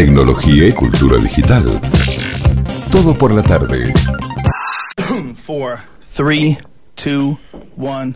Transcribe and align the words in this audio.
tecnología 0.00 0.66
y 0.66 0.72
cultura 0.72 1.18
digital. 1.18 1.78
Todo 2.90 3.12
por 3.12 3.32
la 3.32 3.42
tarde. 3.42 3.92
4, 5.46 5.78
3, 6.16 6.58
2, 7.04 7.36
1, 7.76 8.14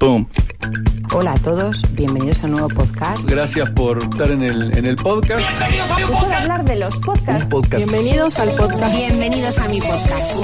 boom. 0.00 0.26
Hola 1.12 1.32
a 1.32 1.38
todos, 1.40 1.82
bienvenidos 1.92 2.42
a 2.42 2.46
un 2.46 2.52
nuevo 2.52 2.68
podcast. 2.68 3.28
Gracias 3.28 3.68
por 3.68 3.98
estar 3.98 4.30
en 4.30 4.44
el, 4.44 4.74
en 4.78 4.86
el 4.86 4.96
podcast. 4.96 5.44
Escucho 5.98 6.26
de 6.26 6.34
hablar 6.36 6.64
de 6.64 6.76
los 6.76 6.96
podcasts. 6.96 7.54
Bienvenidos 7.76 8.38
al 8.38 8.48
podcast. 8.52 8.96
Bienvenidos 8.96 9.58
a 9.58 9.68
mi 9.68 9.80
podcast. 9.82 10.36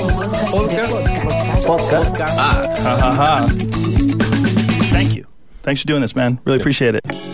Podcast. 0.51 1.67
Podcast. 1.67 2.21
Ah, 2.21 2.71
ha, 2.85 2.97
ha, 2.97 3.13
ha. 3.15 3.47
Thank 4.93 5.15
you. 5.15 5.25
Thanks 5.63 5.81
for 5.81 5.87
doing 5.87 6.03
this, 6.03 6.15
man. 6.15 6.39
Really 6.45 6.61
appreciate 6.61 6.97
it. 6.97 7.30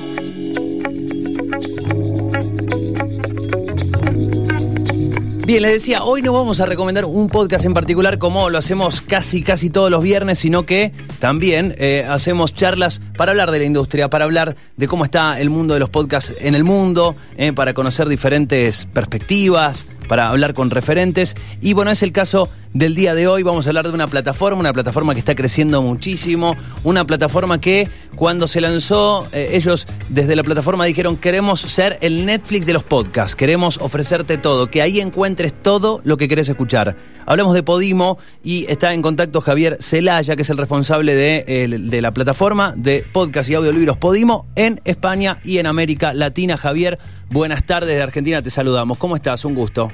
Bien, 5.46 5.62
les 5.62 5.74
decía, 5.74 6.02
hoy 6.02 6.22
no 6.22 6.32
vamos 6.32 6.60
a 6.60 6.66
recomendar 6.66 7.04
un 7.04 7.28
podcast 7.28 7.64
en 7.66 7.72
particular 7.72 8.18
como 8.18 8.50
lo 8.50 8.58
hacemos 8.58 9.00
casi, 9.00 9.44
casi 9.44 9.70
todos 9.70 9.92
los 9.92 10.02
viernes, 10.02 10.40
sino 10.40 10.66
que 10.66 10.90
también 11.20 11.72
eh, 11.78 12.04
hacemos 12.10 12.52
charlas 12.52 13.00
para 13.16 13.30
hablar 13.30 13.52
de 13.52 13.60
la 13.60 13.64
industria, 13.64 14.10
para 14.10 14.24
hablar 14.24 14.56
de 14.76 14.88
cómo 14.88 15.04
está 15.04 15.40
el 15.40 15.48
mundo 15.48 15.74
de 15.74 15.78
los 15.78 15.88
podcasts 15.88 16.34
en 16.40 16.56
el 16.56 16.64
mundo, 16.64 17.14
eh, 17.36 17.52
para 17.52 17.74
conocer 17.74 18.08
diferentes 18.08 18.86
perspectivas, 18.86 19.86
para 20.08 20.28
hablar 20.28 20.54
con 20.54 20.70
referentes. 20.70 21.36
Y 21.60 21.72
bueno, 21.72 21.90
es 21.90 22.02
el 22.02 22.12
caso 22.12 22.48
del 22.72 22.94
día 22.94 23.14
de 23.14 23.26
hoy. 23.26 23.42
Vamos 23.42 23.66
a 23.66 23.70
hablar 23.70 23.86
de 23.88 23.94
una 23.94 24.06
plataforma, 24.06 24.60
una 24.60 24.72
plataforma 24.72 25.14
que 25.14 25.20
está 25.20 25.34
creciendo 25.34 25.82
muchísimo, 25.82 26.56
una 26.84 27.06
plataforma 27.06 27.60
que 27.60 27.88
cuando 28.14 28.46
se 28.48 28.60
lanzó, 28.60 29.26
eh, 29.32 29.50
ellos 29.52 29.86
desde 30.08 30.36
la 30.36 30.42
plataforma 30.42 30.84
dijeron, 30.84 31.16
queremos 31.16 31.60
ser 31.60 31.98
el 32.00 32.26
Netflix 32.26 32.66
de 32.66 32.72
los 32.72 32.84
podcasts, 32.84 33.36
queremos 33.36 33.78
ofrecerte 33.78 34.38
todo, 34.38 34.70
que 34.70 34.82
ahí 34.82 35.00
encuentres 35.00 35.54
todo 35.62 36.00
lo 36.04 36.16
que 36.16 36.28
querés 36.28 36.48
escuchar. 36.48 36.96
Hablamos 37.26 37.54
de 37.54 37.62
Podimo 37.62 38.18
y 38.42 38.66
está 38.70 38.94
en 38.94 39.02
contacto 39.02 39.40
Javier 39.40 39.78
Celaya, 39.80 40.36
que 40.36 40.42
es 40.42 40.50
el 40.50 40.58
responsable 40.58 41.14
de, 41.14 41.78
de 41.80 42.00
la 42.00 42.12
plataforma 42.12 42.72
de 42.76 43.04
podcast 43.12 43.50
y 43.50 43.54
audiolibros 43.54 43.96
Podimo 43.96 44.46
en 44.54 44.80
España 44.84 45.38
y 45.42 45.58
en 45.58 45.66
América 45.66 46.14
Latina. 46.14 46.56
Javier, 46.56 46.98
buenas 47.30 47.64
tardes 47.64 47.96
de 47.96 48.02
Argentina, 48.02 48.42
te 48.42 48.50
saludamos. 48.50 48.98
¿Cómo 48.98 49.16
estás? 49.16 49.44
Un 49.44 49.54
gusto. 49.54 49.90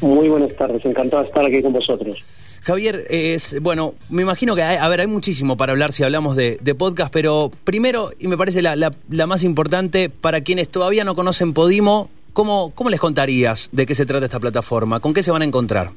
Muy 0.00 0.28
buenas 0.28 0.54
tardes, 0.56 0.84
encantado 0.84 1.22
de 1.22 1.28
estar 1.28 1.44
aquí 1.46 1.62
con 1.62 1.72
vosotros. 1.72 2.18
Javier, 2.62 3.04
es 3.10 3.60
bueno, 3.60 3.94
me 4.08 4.22
imagino 4.22 4.54
que 4.54 4.62
hay, 4.62 4.76
a 4.76 4.88
ver, 4.88 5.00
hay 5.00 5.06
muchísimo 5.08 5.56
para 5.56 5.72
hablar 5.72 5.92
si 5.92 6.04
hablamos 6.04 6.36
de, 6.36 6.58
de 6.60 6.74
podcast, 6.74 7.12
pero 7.12 7.50
primero, 7.64 8.10
y 8.20 8.28
me 8.28 8.36
parece 8.36 8.62
la, 8.62 8.76
la- 8.76 8.92
la 9.10 9.26
más 9.26 9.42
importante, 9.42 10.08
para 10.10 10.42
quienes 10.42 10.68
todavía 10.68 11.04
no 11.04 11.14
conocen 11.16 11.54
Podimo, 11.54 12.08
¿cómo, 12.32 12.70
¿cómo 12.74 12.88
les 12.90 13.00
contarías 13.00 13.68
de 13.72 13.84
qué 13.86 13.94
se 13.96 14.06
trata 14.06 14.26
esta 14.26 14.38
plataforma? 14.38 15.00
¿Con 15.00 15.12
qué 15.12 15.22
se 15.24 15.32
van 15.32 15.42
a 15.42 15.44
encontrar? 15.44 15.90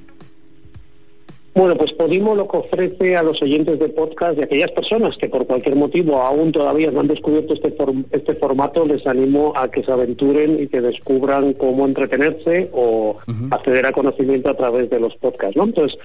Bueno, 1.56 1.76
pues 1.78 1.94
Podimo 1.94 2.36
lo 2.36 2.50
que 2.50 2.58
ofrece 2.58 3.16
a 3.16 3.24
los 3.24 3.42
oyentes 3.42 3.80
de 3.80 3.88
podcast 3.88 4.38
y 4.38 4.42
a 4.42 4.44
aquellas 4.44 4.72
personas 4.72 5.16
que 5.18 5.30
por 5.30 5.48
cualquier 5.48 5.78
motivo 5.78 6.22
aún 6.22 6.52
todavía 6.52 6.92
no 6.92 7.00
han 7.00 7.08
descubierto 7.08 7.54
este, 7.54 7.74
form- 7.78 8.04
este 8.12 8.36
formato, 8.36 8.86
les 8.86 9.08
animo 9.08 9.54
a 9.56 9.72
que 9.72 9.82
se 9.82 9.90
aventuren 9.92 10.62
y 10.62 10.68
que 10.68 10.82
descubran 10.82 11.54
cómo 11.54 11.86
entretenerse 11.86 12.70
o 12.74 13.16
acceder 13.52 13.86
a 13.86 13.94
conocimiento 13.94 14.50
a 14.50 14.58
través 14.58 14.90
de 14.90 15.00
los 15.00 15.16
podcasts. 15.16 15.56
¿no? 15.56 15.64
Entonces, 15.64 15.98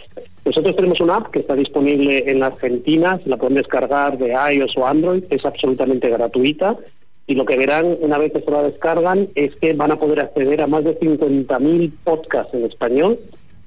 nosotros 0.44 0.76
tenemos 0.76 1.00
una 1.00 1.16
app 1.16 1.32
que 1.32 1.40
está 1.40 1.56
disponible 1.56 2.30
en 2.30 2.38
la 2.38 2.46
Argentina, 2.46 3.18
se 3.22 3.28
la 3.28 3.36
pueden 3.36 3.56
descargar 3.56 4.18
de 4.18 4.28
iOS 4.54 4.76
o 4.76 4.86
Android, 4.86 5.24
es 5.30 5.44
absolutamente 5.44 6.08
gratuita. 6.08 6.76
Y 7.26 7.34
lo 7.34 7.44
que 7.44 7.56
verán 7.56 7.96
una 8.00 8.18
vez 8.18 8.32
que 8.32 8.40
se 8.40 8.50
la 8.50 8.62
descargan 8.62 9.28
es 9.34 9.54
que 9.56 9.72
van 9.74 9.90
a 9.90 9.98
poder 9.98 10.20
acceder 10.20 10.62
a 10.62 10.66
más 10.68 10.84
de 10.84 10.98
50.000 10.98 11.92
podcasts 12.04 12.54
en 12.54 12.64
español 12.64 13.18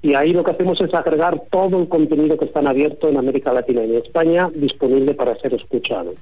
y 0.03 0.13
ahí 0.13 0.33
lo 0.33 0.43
que 0.43 0.51
hacemos 0.51 0.79
es 0.81 0.93
agregar 0.93 1.41
todo 1.49 1.81
el 1.81 1.87
contenido 1.89 2.37
que 2.37 2.45
están 2.45 2.67
abierto 2.67 3.09
en 3.09 3.17
América 3.17 3.51
Latina 3.53 3.83
y 3.83 3.91
en 3.95 4.03
España 4.03 4.51
disponible 4.53 5.15
para 5.15 5.35
ser 5.39 5.55
escuchado. 5.55 6.13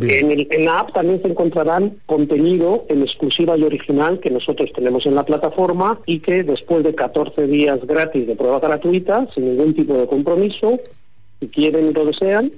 En, 0.00 0.30
el- 0.30 0.46
en 0.50 0.64
la 0.64 0.80
app 0.80 0.92
también 0.92 1.20
se 1.22 1.28
encontrarán 1.28 1.96
contenido 2.06 2.84
en 2.88 3.02
exclusiva 3.02 3.56
y 3.56 3.62
original 3.64 4.20
que 4.20 4.30
nosotros 4.30 4.70
tenemos 4.74 5.06
en 5.06 5.14
la 5.14 5.24
plataforma 5.24 6.00
y 6.06 6.20
que 6.20 6.42
después 6.44 6.84
de 6.84 6.94
14 6.94 7.46
días 7.46 7.80
gratis 7.86 8.26
de 8.26 8.36
prueba 8.36 8.60
gratuita, 8.60 9.26
sin 9.34 9.46
ningún 9.46 9.74
tipo 9.74 9.94
de 9.94 10.06
compromiso, 10.06 10.78
si 11.40 11.48
quieren 11.48 11.88
y 11.88 11.92
lo 11.92 12.04
desean, 12.04 12.52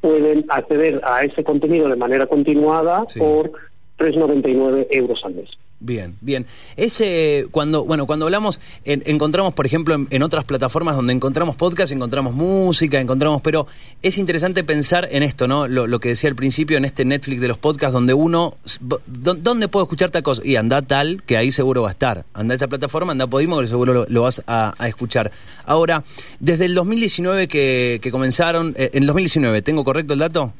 pueden 0.00 0.44
acceder 0.48 1.00
a 1.04 1.24
ese 1.24 1.42
contenido 1.42 1.88
de 1.88 1.96
manera 1.96 2.26
continuada 2.26 3.02
Sí. 3.08 3.18
por 3.18 3.52
3,99 3.98 4.86
euros 4.90 5.20
al 5.24 5.34
mes. 5.34 5.48
Bien, 5.80 6.16
bien. 6.22 6.46
Ese, 6.76 7.46
cuando, 7.50 7.84
bueno, 7.84 8.06
cuando 8.06 8.24
hablamos, 8.24 8.58
en- 8.84 9.02
encontramos, 9.04 9.52
por 9.52 9.66
ejemplo, 9.66 9.94
en, 10.08 10.22
otras 10.22 10.44
plataformas 10.44 10.96
donde 10.96 11.12
encontramos 11.12 11.56
podcast, 11.56 11.92
encontramos 11.92 12.32
música, 12.32 13.00
encontramos, 13.00 13.42
pero 13.42 13.66
es 14.00 14.16
interesante 14.16 14.64
pensar 14.64 15.06
en 15.10 15.22
esto, 15.22 15.46
¿no? 15.46 15.68
Lo, 15.68 16.00
que 16.00 16.08
decía 16.08 16.30
al 16.30 16.36
principio, 16.36 16.78
en 16.78 16.86
este 16.86 17.04
Netflix 17.04 17.40
de 17.42 17.48
los 17.48 17.58
podcasts, 17.58 17.92
donde 17.92 18.14
uno, 18.14 18.56
s- 18.64 18.78
b- 18.80 18.96
¿dó- 19.06 19.34
¿dónde 19.34 19.68
puedo 19.68 19.84
escuchar 19.84 20.10
tal 20.10 20.22
cosa? 20.22 20.40
Y 20.42 20.56
anda 20.56 20.80
tal, 20.80 21.22
que 21.24 21.36
ahí 21.36 21.52
seguro 21.52 21.82
va 21.82 21.88
a 21.88 21.92
estar. 21.92 22.24
Anda 22.32 22.54
esa 22.54 22.68
plataforma, 22.68 23.12
anda 23.12 23.26
Podimo, 23.26 23.60
que 23.60 23.66
seguro 23.66 23.92
lo, 23.92 24.06
lo 24.08 24.22
vas 24.22 24.42
a, 24.46 24.74
a 24.78 24.88
escuchar. 24.88 25.32
Ahora, 25.66 26.02
desde 26.40 26.64
el 26.64 26.74
2019 26.74 27.46
que, 27.46 27.98
que 28.00 28.10
comenzaron, 28.10 28.74
eh, 28.78 28.90
en 28.94 29.04
2019, 29.06 29.60
¿tengo 29.60 29.84
correcto 29.84 30.14
el 30.14 30.20
dato? 30.20 30.54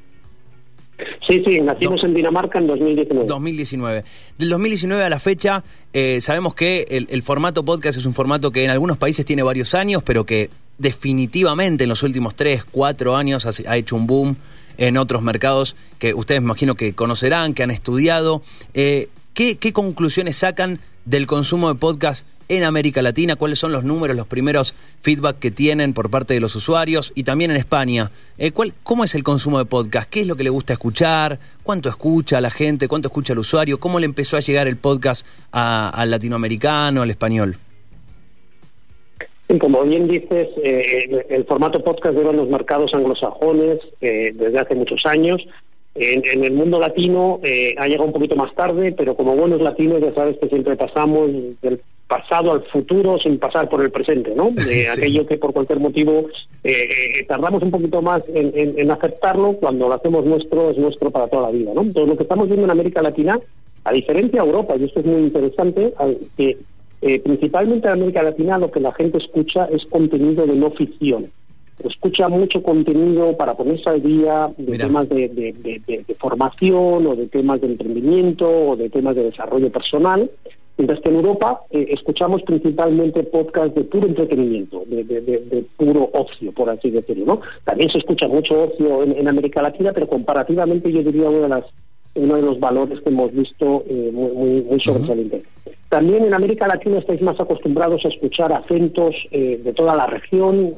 Sí, 1.28 1.42
sí, 1.44 1.60
nacimos 1.60 2.02
en 2.04 2.14
Dinamarca 2.14 2.58
en 2.58 2.66
2019. 2.66 3.26
2019. 3.26 4.04
Del 4.38 4.48
2019 4.48 5.04
a 5.04 5.08
la 5.08 5.18
fecha, 5.18 5.64
eh, 5.92 6.20
sabemos 6.20 6.54
que 6.54 6.86
el, 6.88 7.06
el 7.10 7.22
formato 7.22 7.64
podcast 7.64 7.98
es 7.98 8.06
un 8.06 8.14
formato 8.14 8.50
que 8.50 8.64
en 8.64 8.70
algunos 8.70 8.96
países 8.96 9.24
tiene 9.24 9.42
varios 9.42 9.74
años, 9.74 10.02
pero 10.02 10.24
que 10.24 10.50
definitivamente 10.78 11.84
en 11.84 11.90
los 11.90 12.02
últimos 12.02 12.34
3, 12.34 12.64
4 12.64 13.16
años 13.16 13.46
ha, 13.46 13.70
ha 13.70 13.76
hecho 13.76 13.96
un 13.96 14.06
boom 14.06 14.36
en 14.76 14.96
otros 14.96 15.22
mercados 15.22 15.76
que 15.98 16.14
ustedes 16.14 16.40
me 16.40 16.46
imagino 16.46 16.74
que 16.74 16.92
conocerán, 16.92 17.54
que 17.54 17.62
han 17.62 17.70
estudiado. 17.70 18.42
Eh, 18.74 19.08
¿qué, 19.34 19.56
qué 19.56 19.72
conclusiones 19.72 20.36
sacan 20.36 20.80
del 21.04 21.26
consumo 21.26 21.68
de 21.72 21.78
podcast 21.78 22.26
en 22.48 22.64
América 22.64 23.02
Latina? 23.02 23.36
¿Cuáles 23.36 23.58
son 23.58 23.72
los 23.72 23.84
números, 23.84 24.16
los 24.16 24.26
primeros 24.26 24.74
feedback 25.02 25.38
que 25.38 25.50
tienen 25.50 25.92
por 25.92 26.10
parte 26.10 26.34
de 26.34 26.40
los 26.40 26.54
usuarios? 26.56 27.12
Y 27.14 27.24
también 27.24 27.50
en 27.50 27.56
España, 27.56 28.10
eh, 28.38 28.52
¿cuál, 28.52 28.74
¿cómo 28.82 29.04
es 29.04 29.14
el 29.14 29.22
consumo 29.22 29.58
de 29.58 29.64
podcast? 29.64 30.08
¿Qué 30.10 30.20
es 30.20 30.26
lo 30.26 30.36
que 30.36 30.44
le 30.44 30.50
gusta 30.50 30.72
escuchar? 30.72 31.38
¿Cuánto 31.62 31.88
escucha 31.88 32.40
la 32.40 32.50
gente? 32.50 32.88
¿Cuánto 32.88 33.08
escucha 33.08 33.32
el 33.32 33.38
usuario? 33.38 33.78
¿Cómo 33.78 33.98
le 33.98 34.06
empezó 34.06 34.36
a 34.36 34.40
llegar 34.40 34.68
el 34.68 34.76
podcast 34.76 35.26
al 35.52 36.10
latinoamericano, 36.10 37.02
al 37.02 37.10
español? 37.10 37.56
Como 39.60 39.82
bien 39.84 40.08
dices, 40.08 40.48
eh, 40.62 41.26
el 41.28 41.44
formato 41.44 41.84
podcast 41.84 42.16
lleva 42.16 42.30
en 42.30 42.38
los 42.38 42.48
mercados 42.48 42.94
anglosajones 42.94 43.78
eh, 44.00 44.32
desde 44.34 44.58
hace 44.58 44.74
muchos 44.74 45.04
años. 45.04 45.46
En, 45.94 46.22
en 46.26 46.44
el 46.44 46.52
mundo 46.54 46.80
latino 46.80 47.40
eh, 47.44 47.74
ha 47.78 47.86
llegado 47.86 48.06
un 48.06 48.12
poquito 48.12 48.36
más 48.36 48.52
tarde, 48.54 48.92
pero 48.92 49.14
como 49.14 49.36
buenos 49.36 49.60
latinos 49.60 50.00
ya 50.00 50.12
sabes 50.14 50.38
que 50.38 50.48
siempre 50.48 50.76
pasamos 50.76 51.30
del 51.60 51.80
pasado 52.08 52.52
al 52.52 52.62
futuro 52.64 53.18
sin 53.18 53.38
pasar 53.38 53.68
por 53.68 53.82
el 53.82 53.90
presente, 53.90 54.34
¿no? 54.34 54.52
Sí. 54.58 54.84
Aquello 54.86 55.26
que 55.26 55.38
por 55.38 55.52
cualquier 55.52 55.80
motivo 55.80 56.26
eh, 56.62 56.72
eh, 57.20 57.24
tardamos 57.26 57.62
un 57.62 57.70
poquito 57.70 58.02
más 58.02 58.22
en, 58.32 58.52
en- 58.54 58.78
en 58.78 58.90
aceptarlo, 58.90 59.54
cuando 59.54 59.88
lo 59.88 59.94
hacemos 59.94 60.24
nuestro 60.24 60.70
es 60.70 60.78
nuestro 60.78 61.10
para 61.10 61.28
toda 61.28 61.44
la 61.44 61.50
vida, 61.50 61.72
¿no? 61.74 61.82
Entonces 61.82 62.08
lo 62.10 62.16
que 62.16 62.22
estamos 62.24 62.46
viendo 62.48 62.64
en 62.64 62.70
América 62.70 63.02
Latina, 63.02 63.40
a 63.84 63.92
diferencia 63.92 64.40
de 64.42 64.46
Europa, 64.48 64.76
y 64.76 64.84
esto 64.84 65.00
es 65.00 65.06
muy 65.06 65.22
interesante, 65.22 65.92
que 66.36 66.58
eh, 67.02 67.20
principalmente 67.20 67.86
en 67.88 67.92
América 67.94 68.22
Latina 68.22 68.58
lo 68.58 68.70
que 68.70 68.80
la 68.80 68.92
gente 68.92 69.18
escucha 69.18 69.66
es 69.66 69.84
contenido 69.86 70.46
de 70.46 70.54
no 70.54 70.70
ficción. 70.70 71.30
Escucha 71.84 72.28
mucho 72.28 72.62
contenido 72.62 73.36
para 73.36 73.54
ponerse 73.56 73.90
al 73.90 74.00
día 74.02 74.48
de 74.56 74.72
Mira. 74.72 74.86
temas 74.86 75.08
de, 75.08 75.28
de- 75.28 75.52
de- 75.52 75.82
de- 75.86 76.04
de 76.06 76.14
formación 76.14 77.06
o 77.06 77.16
de 77.16 77.26
temas 77.26 77.60
de 77.60 77.66
emprendimiento 77.66 78.48
o 78.48 78.76
de 78.76 78.88
temas 78.88 79.16
de 79.16 79.24
desarrollo 79.24 79.70
personal. 79.72 80.30
Mientras 80.76 81.00
que 81.00 81.08
en 81.10 81.16
Europa 81.16 81.60
eh, 81.70 81.86
escuchamos 81.90 82.42
principalmente 82.42 83.22
podcasts 83.22 83.74
de 83.76 83.84
puro 83.84 84.08
entretenimiento, 84.08 84.82
de, 84.86 85.04
de- 85.04 85.20
de- 85.20 85.38
de 85.40 85.64
puro 85.76 86.10
ocio, 86.12 86.50
por 86.52 86.68
así 86.68 86.90
decirlo. 86.90 87.24
¿no? 87.26 87.40
También 87.64 87.90
se 87.90 87.98
escucha 87.98 88.26
mucho 88.26 88.64
ocio 88.64 89.02
en, 89.04 89.12
en 89.16 89.28
América 89.28 89.62
Latina, 89.62 89.92
pero 89.92 90.08
comparativamente 90.08 90.90
yo 90.90 91.02
diría 91.02 91.28
una 91.30 91.40
de 91.42 91.48
las 91.48 91.64
uno 92.16 92.36
de 92.36 92.42
los 92.42 92.60
valores 92.60 93.00
que 93.00 93.08
hemos 93.10 93.32
visto 93.32 93.82
eh, 93.88 94.10
muy, 94.12 94.30
muy, 94.30 94.62
muy 94.62 94.80
sobresaliente. 94.80 95.42
También 95.88 96.24
en 96.24 96.32
América 96.34 96.68
Latina 96.68 96.98
estáis 96.98 97.20
más 97.22 97.38
acostumbrados 97.40 98.04
a 98.04 98.08
escuchar 98.08 98.52
acentos 98.52 99.14
eh, 99.32 99.60
de 99.62 99.72
toda 99.72 99.96
la 99.96 100.06
región, 100.06 100.74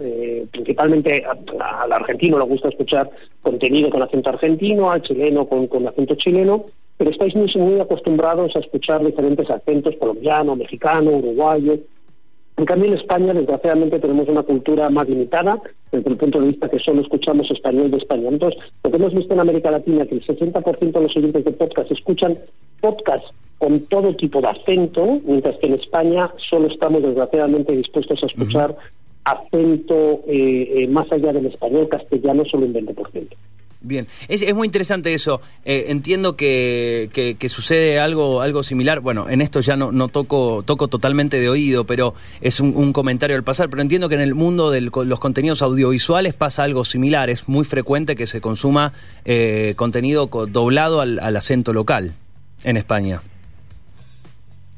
principalmente 0.51 1.25
al 1.27 1.93
argentino 1.93 2.39
le 2.39 2.45
gusta 2.47 2.69
escuchar 2.71 3.11
contenido 3.43 3.91
con 3.91 4.03
acento 4.03 4.31
argentino, 4.31 4.91
al 4.91 5.03
chileno 5.03 5.47
con, 5.47 5.67
con 5.67 5.87
acento 5.87 6.15
chileno, 6.15 6.67
pero 6.97 7.11
estáis 7.11 7.35
muy, 7.35 7.51
muy 7.57 7.81
acostumbrados 7.81 8.55
a 8.57 8.61
escuchar 8.61 9.05
diferentes 9.05 9.49
acentos 9.51 9.95
colombiano, 9.97 10.57
mexicano, 10.57 11.11
uruguayo. 11.11 11.79
En 12.57 12.65
cambio, 12.65 12.89
en 12.89 12.99
España, 12.99 13.35
desgraciadamente, 13.35 13.99
tenemos 13.99 14.29
una 14.29 14.43
cultura 14.43 14.89
más 14.89 15.07
limitada 15.09 15.61
desde 15.93 16.09
el 16.09 16.17
punto 16.17 16.41
de 16.41 16.49
vista 16.49 16.71
que 16.71 16.79
solo 16.79 17.03
escuchamos 17.03 17.51
español 17.51 17.91
de 17.91 17.99
España. 17.99 18.29
Entonces, 18.29 18.59
lo 18.83 18.91
que 18.91 18.97
hemos 18.97 19.15
visto 19.15 19.35
en 19.35 19.41
América 19.41 19.71
Latina, 19.71 20.07
que 20.07 20.15
el 20.15 20.27
60% 20.27 20.93
de 20.93 21.01
los 21.01 21.17
oyentes 21.17 21.45
de 21.45 21.53
podcast 21.53 21.91
escuchan 21.91 22.39
podcast 22.81 23.25
con 23.59 23.81
todo 23.81 24.15
tipo 24.15 24.41
de 24.41 24.49
acento, 24.49 25.21
mientras 25.25 25.57
que 25.59 25.67
en 25.67 25.75
España 25.75 26.31
solo 26.49 26.69
estamos, 26.69 27.03
desgraciadamente, 27.03 27.77
dispuestos 27.77 28.23
a 28.23 28.27
escuchar 28.27 28.77
acento 29.25 30.23
eh, 30.27 30.73
eh, 30.77 30.89
más 30.89 31.11
allá 31.11 31.33
del 31.33 31.47
español 31.47 31.89
castellano, 31.89 32.45
solo 32.45 32.67
un 32.67 32.75
20%. 32.75 33.29
Bien, 33.87 34.09
es, 34.27 34.43
es, 34.43 34.53
muy 34.53 34.67
interesante 34.67 35.15
eso. 35.15 35.41
Eh, 35.65 35.87
entiendo 35.89 36.37
que, 36.37 37.37
sucede 37.49 38.01
algo, 38.01 38.41
algo 38.41 38.65
similar. 38.65 38.99
Bueno, 38.99 39.29
en 39.29 39.41
esto 39.41 39.61
ya 39.61 39.77
no, 39.77 39.93
no 39.93 40.09
toco, 40.09 40.65
toco 40.65 40.89
totalmente 40.89 41.39
de 41.39 41.49
oído, 41.49 41.87
pero 41.87 42.15
es 42.41 42.59
un, 42.59 42.93
comentario 42.93 43.37
al 43.37 43.45
pasar. 43.45 43.71
Pero 43.71 43.83
entiendo 43.83 44.09
que 44.09 44.17
en 44.17 44.23
el 44.23 44.35
mundo 44.35 44.73
de 44.73 44.81
los 44.81 45.19
contenidos 45.21 45.63
audiovisuales 45.63 46.35
pasa 46.35 46.65
algo 46.65 46.85
similar. 46.85 47.31
Es 47.31 47.49
muy 47.49 47.65
frecuente 47.65 48.17
que 48.17 48.27
se 48.27 48.41
consuma 48.41 48.93
eh, 49.25 49.75
contenido 49.77 50.27
doblado 50.27 51.01
al, 51.01 51.37
acento 51.37 51.73
local 51.73 52.15
en 52.65 52.77
España. 52.77 53.23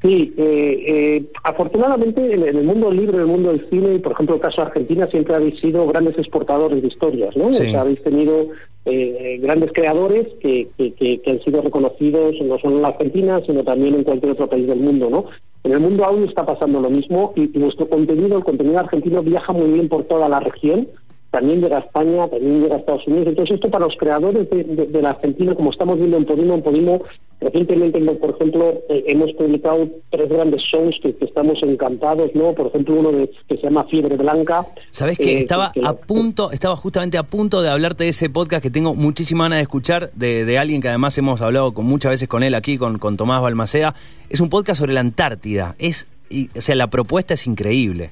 Sí, 0.01 0.33
eh, 0.37 1.25
afortunadamente 1.43 2.33
en, 2.33 2.43
el 2.43 2.63
mundo 2.63 2.87
del 2.87 2.99
libro, 2.99 3.15
en 3.15 3.21
el 3.21 3.27
mundo 3.27 3.49
del 3.49 3.69
cine, 3.69 3.95
y 3.95 3.99
por 3.99 4.13
ejemplo 4.13 4.35
el 4.35 4.41
caso 4.41 4.61
de 4.61 4.67
Argentina, 4.67 5.07
siempre 5.07 5.35
habéis 5.35 5.59
sido 5.59 5.85
grandes 5.87 6.17
exportadores 6.17 6.81
de 6.81 6.87
historias, 6.87 7.35
¿no? 7.35 7.47
O 7.47 7.53
sea, 7.53 7.81
habéis 7.81 8.01
tenido 8.01 8.47
eh, 8.85 9.39
grandes 9.41 9.73
creadores 9.73 10.27
que, 10.39 10.69
que, 10.77 11.21
han 11.27 11.41
sido 11.41 11.61
reconocidos 11.61 12.35
no 12.41 12.57
solo 12.59 12.77
en 12.77 12.81
la 12.81 12.87
Argentina, 12.89 13.41
sino 13.45 13.63
también 13.63 13.95
en 13.95 14.05
cualquier 14.05 14.31
otro 14.31 14.47
país 14.47 14.67
del 14.67 14.79
mundo, 14.79 15.09
¿no? 15.09 15.25
En 15.65 15.73
el 15.73 15.79
mundo 15.81 16.05
audio 16.05 16.25
está 16.25 16.45
pasando 16.45 16.79
lo 16.79 16.89
mismo 16.89 17.33
y, 17.35 17.47
nuestro 17.59 17.89
contenido, 17.89 18.37
el 18.37 18.45
contenido 18.45 18.79
argentino, 18.79 19.21
viaja 19.21 19.51
muy 19.51 19.69
bien 19.71 19.89
por 19.89 20.05
toda 20.05 20.29
la 20.29 20.39
región 20.39 20.87
también 21.31 21.61
llega 21.61 21.77
a 21.77 21.81
España, 21.81 22.27
también 22.27 22.61
llega 22.61 22.75
a 22.75 22.79
Estados 22.79 23.07
Unidos. 23.07 23.27
Entonces, 23.27 23.55
esto 23.55 23.69
para 23.69 23.85
los 23.85 23.95
creadores 23.97 24.49
de, 24.49 25.01
la 25.01 25.11
Argentina, 25.11 25.53
como 25.55 25.71
estamos 25.71 25.97
viendo 25.97 26.17
en 26.17 26.25
Podimo, 26.25 26.55
en 26.55 26.63
Podimo, 26.63 27.01
recientemente, 27.39 27.99
por 28.15 28.31
ejemplo, 28.31 28.81
eh, 28.89 29.03
hemos 29.07 29.31
publicado 29.33 29.87
tres 30.09 30.29
grandes 30.29 30.61
shows 30.61 30.99
que, 31.01 31.15
estamos 31.21 31.59
encantados, 31.61 32.31
¿no? 32.33 32.53
Por 32.53 32.67
ejemplo, 32.67 32.95
uno 32.95 33.11
de, 33.11 33.29
que 33.47 33.57
se 33.57 33.63
llama 33.63 33.85
Fiebre 33.85 34.17
Blanca. 34.17 34.67
Sabes 34.89 35.17
que 35.17 35.35
eh, 35.35 35.39
estaba 35.39 35.71
a 35.83 35.93
punto, 35.93 36.51
estaba 36.51 36.75
justamente 36.75 37.17
a 37.17 37.23
punto 37.23 37.61
de 37.61 37.69
hablarte 37.69 38.05
de 38.05 38.09
ese 38.09 38.29
podcast 38.29 38.63
que 38.63 38.71
tengo 38.71 38.95
muchísima 38.95 39.45
ganas 39.45 39.59
de 39.59 39.63
escuchar, 39.63 40.11
de, 40.13 40.57
alguien 40.57 40.81
que 40.81 40.89
además 40.89 41.17
hemos 41.17 41.41
hablado 41.41 41.73
con, 41.73 41.85
muchas 41.85 42.11
veces 42.11 42.27
con 42.27 42.43
él 42.43 42.55
aquí, 42.55 42.77
con, 42.77 42.97
con 42.97 43.17
Tomás 43.17 43.41
Balmaceda. 43.41 43.93
Es 44.29 44.41
un 44.41 44.49
podcast 44.49 44.79
sobre 44.79 44.93
la 44.93 45.01
Antártida. 45.01 45.75
Es, 45.77 46.07
o 46.55 46.61
sea, 46.61 46.75
la 46.75 46.89
propuesta 46.89 47.35
es 47.35 47.45
increíble. 47.45 48.09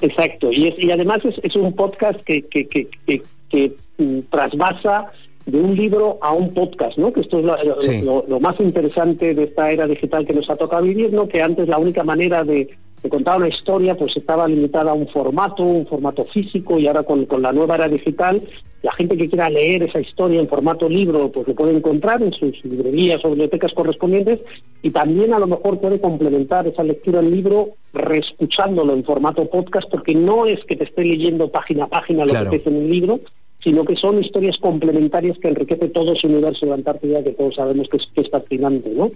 Exacto, 0.00 0.52
y, 0.52 0.74
y 0.78 0.90
además 0.90 1.18
es, 1.24 1.56
un 1.56 1.74
podcast 1.74 2.20
que, 2.20 2.42
que, 2.42 2.68
que, 2.68 2.88
que, 3.50 3.72
mm, 3.98 4.20
trasvasa 4.30 5.10
de 5.46 5.60
un 5.60 5.74
libro 5.74 6.18
a 6.20 6.32
un 6.32 6.54
podcast, 6.54 6.98
¿no? 6.98 7.12
Que 7.12 7.22
esto 7.22 7.38
es 7.38 8.04
lo, 8.04 8.40
más 8.40 8.60
interesante 8.60 9.34
de 9.34 9.44
esta 9.44 9.70
era 9.70 9.86
digital 9.86 10.26
que 10.26 10.34
nos 10.34 10.48
ha 10.50 10.56
tocado 10.56 10.84
vivir, 10.84 11.12
¿no? 11.12 11.26
Que 11.26 11.42
antes 11.42 11.68
la 11.68 11.78
única 11.78 12.04
manera 12.04 12.44
de, 12.44 12.68
contar 13.08 13.38
una 13.38 13.48
historia 13.48 13.96
pues 13.96 14.16
estaba 14.16 14.46
limitada 14.46 14.90
a 14.90 14.94
un 14.94 15.08
formato, 15.08 15.62
un 15.62 15.86
formato 15.86 16.24
físico, 16.26 16.78
y 16.78 16.86
ahora 16.86 17.02
con, 17.02 17.24
con 17.26 17.42
la 17.42 17.52
nueva 17.52 17.76
era 17.76 17.88
digital 17.88 18.42
la 18.82 18.92
gente 18.92 19.16
que 19.16 19.28
quiera 19.28 19.50
leer 19.50 19.82
esa 19.82 20.00
historia 20.00 20.40
en 20.40 20.48
formato 20.48 20.88
libro, 20.88 21.30
pues 21.32 21.48
lo 21.48 21.54
puede 21.54 21.76
encontrar 21.76 22.22
en 22.22 22.32
sus 22.32 22.64
librerías 22.64 23.24
o 23.24 23.30
bibliotecas 23.30 23.72
correspondientes 23.72 24.40
y 24.82 24.90
también 24.90 25.32
a 25.32 25.38
lo 25.38 25.48
mejor 25.48 25.80
puede 25.80 26.00
complementar 26.00 26.66
esa 26.68 26.84
lectura 26.84 27.18
en 27.20 27.32
libro 27.32 27.70
reescuchándolo 27.92 28.94
en 28.94 29.04
formato 29.04 29.48
podcast, 29.48 29.90
porque 29.90 30.14
no 30.14 30.46
es 30.46 30.64
que 30.64 30.76
te 30.76 30.84
esté 30.84 31.04
leyendo 31.04 31.50
página 31.50 31.84
a 31.84 31.88
página 31.88 32.24
lo 32.24 32.32
que 32.32 32.58
dice 32.58 32.68
en 32.68 32.76
el 32.76 32.90
libro, 32.90 33.20
sino 33.62 33.84
que 33.84 33.96
son 33.96 34.22
historias 34.22 34.56
complementarias 34.58 35.36
que 35.38 35.48
enriquece 35.48 35.88
todo 35.88 36.12
ese 36.12 36.28
universo 36.28 36.66
de 36.66 36.74
Antártida 36.74 37.24
que 37.24 37.32
todos 37.32 37.56
sabemos 37.56 37.88
que 37.88 37.96
es, 37.96 38.06
que 38.14 38.28
fascinante, 38.28 38.90
¿no? 38.90 39.10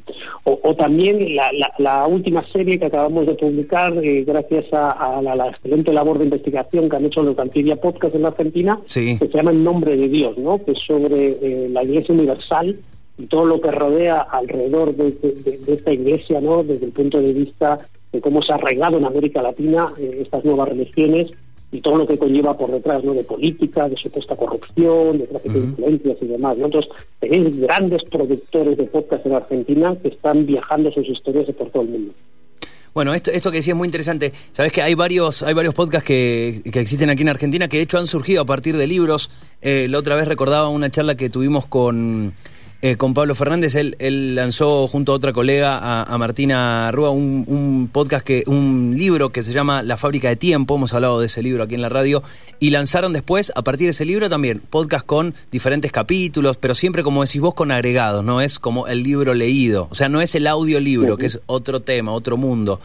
O, 0.44 0.74
también 0.74 1.36
la, 1.36 1.50
la, 1.78 2.06
última 2.06 2.44
serie 2.52 2.78
que 2.78 2.86
acabamos 2.86 3.26
de 3.26 3.34
publicar, 3.34 3.96
eh, 4.02 4.24
gracias 4.24 4.66
a, 4.72 5.20
la, 5.22 5.48
excelente 5.48 5.92
labor 5.92 6.18
de 6.18 6.24
investigación 6.24 6.88
que 6.88 6.96
han 6.96 7.04
hecho 7.04 7.22
los 7.22 7.38
Antibia 7.38 7.76
Podcast 7.76 8.14
en 8.14 8.22
la 8.22 8.28
Argentina, 8.28 8.80
que 8.86 9.16
se 9.18 9.28
llama 9.28 9.52
En 9.52 9.62
Nombre 9.62 9.96
de 9.96 10.08
Dios, 10.08 10.36
¿no? 10.38 10.62
Que 10.64 10.72
es 10.72 10.78
sobre 10.80 11.36
eh, 11.40 11.68
la 11.70 11.84
Iglesia 11.84 12.14
Universal 12.14 12.76
y 13.18 13.26
todo 13.26 13.44
lo 13.44 13.60
que 13.60 13.70
rodea 13.70 14.20
alrededor 14.20 14.94
de, 14.96 15.14
esta 15.66 15.92
iglesia, 15.92 16.40
¿no? 16.40 16.64
Desde 16.64 16.86
el 16.86 16.92
punto 16.92 17.20
de 17.20 17.32
vista 17.32 17.80
de 18.12 18.20
cómo 18.20 18.42
se 18.42 18.52
ha 18.52 18.56
arraigado 18.56 18.98
en 18.98 19.04
América 19.04 19.42
Latina 19.42 19.92
eh, 19.98 20.18
estas 20.22 20.44
nuevas 20.44 20.68
religiones 20.68 21.30
y 21.72 21.80
todo 21.80 21.96
lo 21.96 22.06
que 22.06 22.18
conlleva 22.18 22.56
por 22.56 22.70
detrás, 22.70 23.02
¿no? 23.02 23.14
De 23.14 23.24
política, 23.24 23.88
de 23.88 23.96
supuesta 23.96 24.36
corrupción, 24.36 25.18
de 25.18 25.26
tráfico 25.26 25.54
de 25.54 25.60
influencias 25.60 26.18
y 26.20 26.26
demás. 26.26 26.58
¿no? 26.58 26.66
Entonces, 26.66 26.92
tenéis 27.18 27.58
grandes 27.58 28.04
productores 28.04 28.76
de 28.76 28.84
podcast 28.84 29.24
en 29.24 29.32
Argentina 29.32 29.96
que 30.00 30.08
están 30.08 30.44
viajando 30.44 30.92
sus 30.92 31.08
historias 31.08 31.46
por 31.56 31.70
todo 31.70 31.82
el 31.82 31.88
mundo. 31.88 32.12
Bueno, 32.94 33.14
esto, 33.14 33.30
esto 33.30 33.50
que 33.50 33.56
decía 33.56 33.72
es 33.72 33.78
muy 33.78 33.88
interesante. 33.88 34.32
Sabes 34.52 34.70
que 34.70 34.82
hay 34.82 34.94
varios, 34.94 35.42
hay 35.42 35.54
varios 35.54 35.72
podcasts 35.72 36.06
que, 36.06 36.60
que, 36.70 36.78
existen 36.78 37.08
aquí 37.08 37.22
en 37.22 37.30
Argentina 37.30 37.66
que 37.66 37.78
de 37.78 37.84
hecho 37.84 37.96
han 37.96 38.06
surgido 38.06 38.42
a 38.42 38.44
partir 38.44 38.76
de 38.76 38.86
libros. 38.86 39.30
Eh, 39.62 39.86
la 39.88 39.98
otra 39.98 40.14
vez 40.14 40.28
recordaba 40.28 40.68
una 40.68 40.90
charla 40.90 41.14
que 41.14 41.30
tuvimos 41.30 41.64
con 41.64 42.34
eh, 42.84 42.96
con 42.96 43.14
Pablo 43.14 43.36
Fernández. 43.36 43.76
Él, 43.76 43.94
él, 44.00 44.34
lanzó 44.34 44.88
junto 44.88 45.12
a 45.12 45.14
otra 45.14 45.32
colega, 45.32 46.02
a, 46.02 46.18
Martina 46.18 46.90
Rúa, 46.90 47.10
un, 47.10 47.88
podcast, 47.92 48.24
que 48.24 48.42
un 48.48 48.96
libro 48.98 49.30
que 49.30 49.44
se 49.44 49.52
llama 49.52 49.82
La 49.82 49.96
fábrica 49.96 50.28
de 50.28 50.34
tiempo. 50.34 50.74
Hemos 50.74 50.92
hablado 50.92 51.20
de 51.20 51.26
ese 51.26 51.44
libro 51.44 51.62
aquí 51.62 51.76
en 51.76 51.82
la 51.82 51.88
radio. 51.88 52.24
Y 52.58 52.70
lanzaron 52.70 53.12
después, 53.12 53.52
a 53.54 53.62
partir 53.62 53.86
de 53.86 53.92
ese 53.92 54.04
libro 54.04 54.28
también, 54.28 54.60
podcast 54.68 55.06
con 55.06 55.32
diferentes 55.52 55.92
capítulos, 55.92 56.56
pero 56.56 56.74
siempre, 56.74 57.04
como 57.04 57.22
decís 57.24 57.40
vos, 57.40 57.54
con 57.54 57.70
agregados. 57.70 58.24
No 58.24 58.40
es 58.40 58.58
como 58.58 58.88
el 58.88 59.04
libro 59.04 59.32
leído. 59.32 59.86
O 59.90 59.94
sea, 59.94 60.08
no 60.08 60.20
es 60.20 60.34
el 60.34 60.48
audiolibro, 60.48 61.16
que 61.16 61.26
es 61.26 61.40
otro 61.46 61.82
tema, 61.82 62.12
otro 62.12 62.36
mundo. 62.36 62.80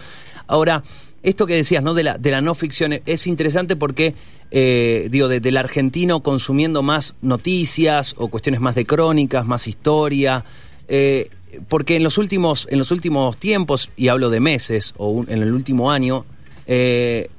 Ahora, 0.45 0.83
esto 1.23 1.45
que 1.47 1.55
decías, 1.55 1.83
¿no? 1.83 1.93
De 1.93 2.03
la, 2.03 2.17
de 2.17 2.31
la 2.31 2.41
no 2.41 2.55
ficción 2.55 2.99
es 3.05 3.27
interesante 3.27 3.75
porque 3.75 4.15
eh, 4.49 5.07
digo, 5.11 5.27
de, 5.27 5.39
del 5.39 5.57
argentino 5.57 6.21
consumiendo 6.21 6.81
más 6.81 7.15
noticias 7.21 8.15
o 8.17 8.29
cuestiones 8.29 8.61
más 8.61 8.75
de 8.75 8.85
crónicas, 8.85 9.45
más 9.45 9.67
historia. 9.67 10.45
Eh, 10.87 11.29
porque 11.67 11.95
en 11.95 12.03
los 12.03 12.17
últimos, 12.17 12.67
en 12.71 12.79
los 12.79 12.91
últimos 12.91 13.37
tiempos, 13.37 13.89
y 13.95 14.09
hablo 14.09 14.29
de 14.29 14.39
meses, 14.39 14.93
o 14.97 15.25
en 15.27 15.41
el 15.41 15.53
último 15.53 15.91
año, 15.91 16.25
eh, 16.65 17.29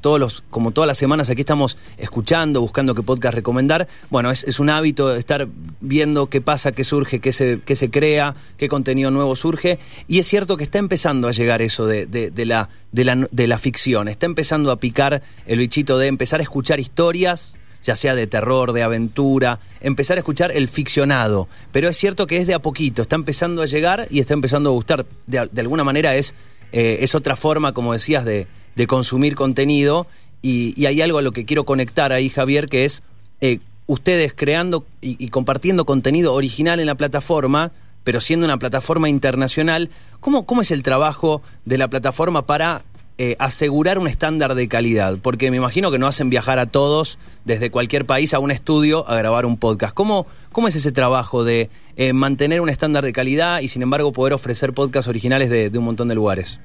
todos 0.00 0.20
los, 0.20 0.44
como 0.50 0.70
todas 0.70 0.86
las 0.86 0.98
semanas 0.98 1.30
aquí 1.30 1.40
estamos 1.40 1.76
escuchando, 1.98 2.60
buscando 2.60 2.94
qué 2.94 3.02
podcast 3.02 3.34
recomendar. 3.34 3.88
Bueno, 4.10 4.30
es, 4.30 4.60
un 4.60 4.70
hábito 4.70 5.14
estar 5.14 5.48
viendo 5.80 6.26
qué 6.26 6.40
pasa, 6.40 6.72
qué 6.72 6.84
surge, 6.84 7.20
qué 7.20 7.32
se, 7.32 7.60
qué 7.64 7.76
se 7.76 7.90
crea, 7.90 8.34
qué 8.56 8.68
contenido 8.68 9.10
nuevo 9.10 9.36
surge. 9.36 9.78
Y 10.08 10.18
es 10.18 10.26
cierto 10.26 10.56
que 10.56 10.64
está 10.64 10.78
empezando 10.78 11.28
a 11.28 11.32
llegar 11.32 11.62
eso 11.62 11.86
de, 11.86 12.06
de, 12.06 12.46
la, 12.46 12.68
de, 12.92 13.04
la, 13.04 13.26
de 13.30 13.46
la 13.46 13.58
ficción. 13.58 14.08
Está 14.08 14.26
empezando 14.26 14.70
a 14.70 14.80
picar 14.80 15.22
el 15.46 15.58
bichito 15.58 15.98
de 15.98 16.08
empezar 16.08 16.40
a 16.40 16.42
escuchar 16.42 16.80
historias 16.80 17.54
ya 17.82 17.96
sea 17.96 18.14
de 18.14 18.26
terror, 18.26 18.72
de 18.72 18.82
aventura, 18.82 19.58
empezar 19.80 20.16
a 20.16 20.20
escuchar 20.20 20.52
el 20.52 20.68
ficcionado. 20.68 21.48
Pero 21.72 21.88
es 21.88 21.96
cierto 21.96 22.26
que 22.26 22.36
es 22.36 22.46
de 22.46 22.54
a 22.54 22.60
poquito, 22.60 23.02
está 23.02 23.16
empezando 23.16 23.62
a 23.62 23.66
llegar 23.66 24.06
y 24.10 24.20
está 24.20 24.34
empezando 24.34 24.70
a 24.70 24.72
gustar. 24.72 25.06
De, 25.26 25.38
alguna 25.60 25.84
manera 25.84 26.14
es, 26.14 26.34
eh, 26.72 26.98
es 27.00 27.14
otra 27.14 27.36
forma, 27.36 27.72
como 27.72 27.92
decías, 27.92 28.24
de, 28.24 28.46
de 28.76 28.86
consumir 28.86 29.34
contenido. 29.34 30.06
Y, 30.40 30.86
hay 30.86 31.00
algo 31.00 31.18
a 31.18 31.22
lo 31.22 31.32
que 31.32 31.44
quiero 31.44 31.64
conectar 31.64 32.12
ahí, 32.12 32.28
Javier, 32.28 32.66
que 32.66 32.84
es 32.84 33.02
eh, 33.40 33.60
ustedes 33.86 34.32
creando 34.34 34.84
y, 35.00 35.28
compartiendo 35.28 35.84
contenido 35.84 36.34
original 36.34 36.80
en 36.80 36.86
la 36.86 36.94
plataforma, 36.96 37.72
pero 38.04 38.20
siendo 38.20 38.46
una 38.46 38.58
plataforma 38.58 39.08
internacional. 39.08 39.90
¿Cómo, 40.20 40.44
cómo 40.46 40.62
es 40.62 40.70
el 40.70 40.82
trabajo 40.82 41.42
de 41.64 41.78
la 41.78 41.88
plataforma 41.88 42.46
para 42.46 42.84
eh, 43.18 43.36
asegurar 43.38 43.98
un 43.98 44.08
estándar 44.08 44.56
de 44.56 44.66
calidad? 44.66 45.18
Porque 45.22 45.50
me 45.50 45.58
imagino 45.58 45.90
que 45.92 45.98
no 45.98 46.08
hacen 46.08 46.30
viajar 46.30 46.58
a 46.58 46.66
todos 46.66 47.18
desde 47.44 47.70
cualquier 47.70 48.06
país 48.06 48.34
a 48.34 48.40
un 48.40 48.50
estudio 48.50 49.08
a 49.08 49.16
grabar 49.16 49.46
un 49.46 49.56
podcast. 49.56 49.94
¿Cómo, 49.94 50.26
cómo 50.50 50.66
es 50.66 50.74
ese 50.74 50.90
trabajo 50.90 51.44
de 51.44 51.70
eh, 51.96 52.12
mantener 52.12 52.60
un 52.60 52.68
estándar 52.68 53.04
de 53.04 53.12
calidad 53.12 53.60
y 53.60 53.68
sin 53.68 53.82
embargo 53.82 54.12
poder 54.12 54.32
ofrecer 54.32 54.72
podcasts 54.72 55.08
originales 55.08 55.50
de 55.50 55.78
un 55.78 55.84
montón 55.84 56.08
de 56.08 56.16
lugares? 56.16 56.58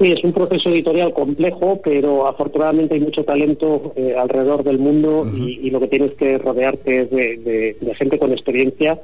Sí, 0.00 0.10
es 0.10 0.24
un 0.24 0.32
proceso 0.32 0.70
editorial 0.70 1.12
complejo, 1.12 1.80
pero 1.82 2.26
afortunadamente 2.26 2.94
hay 2.94 3.00
mucho 3.00 3.24
talento 3.24 3.92
eh, 3.94 4.14
alrededor 4.18 4.64
del 4.64 4.78
mundo 4.78 5.24
y, 5.36 5.70
lo 5.70 5.78
que 5.78 5.86
tienes 5.86 6.14
que 6.14 6.36
rodearte 6.38 7.02
es 7.02 7.10
de, 7.10 7.94
gente 7.96 8.18
con 8.18 8.32
experiencia 8.32 8.98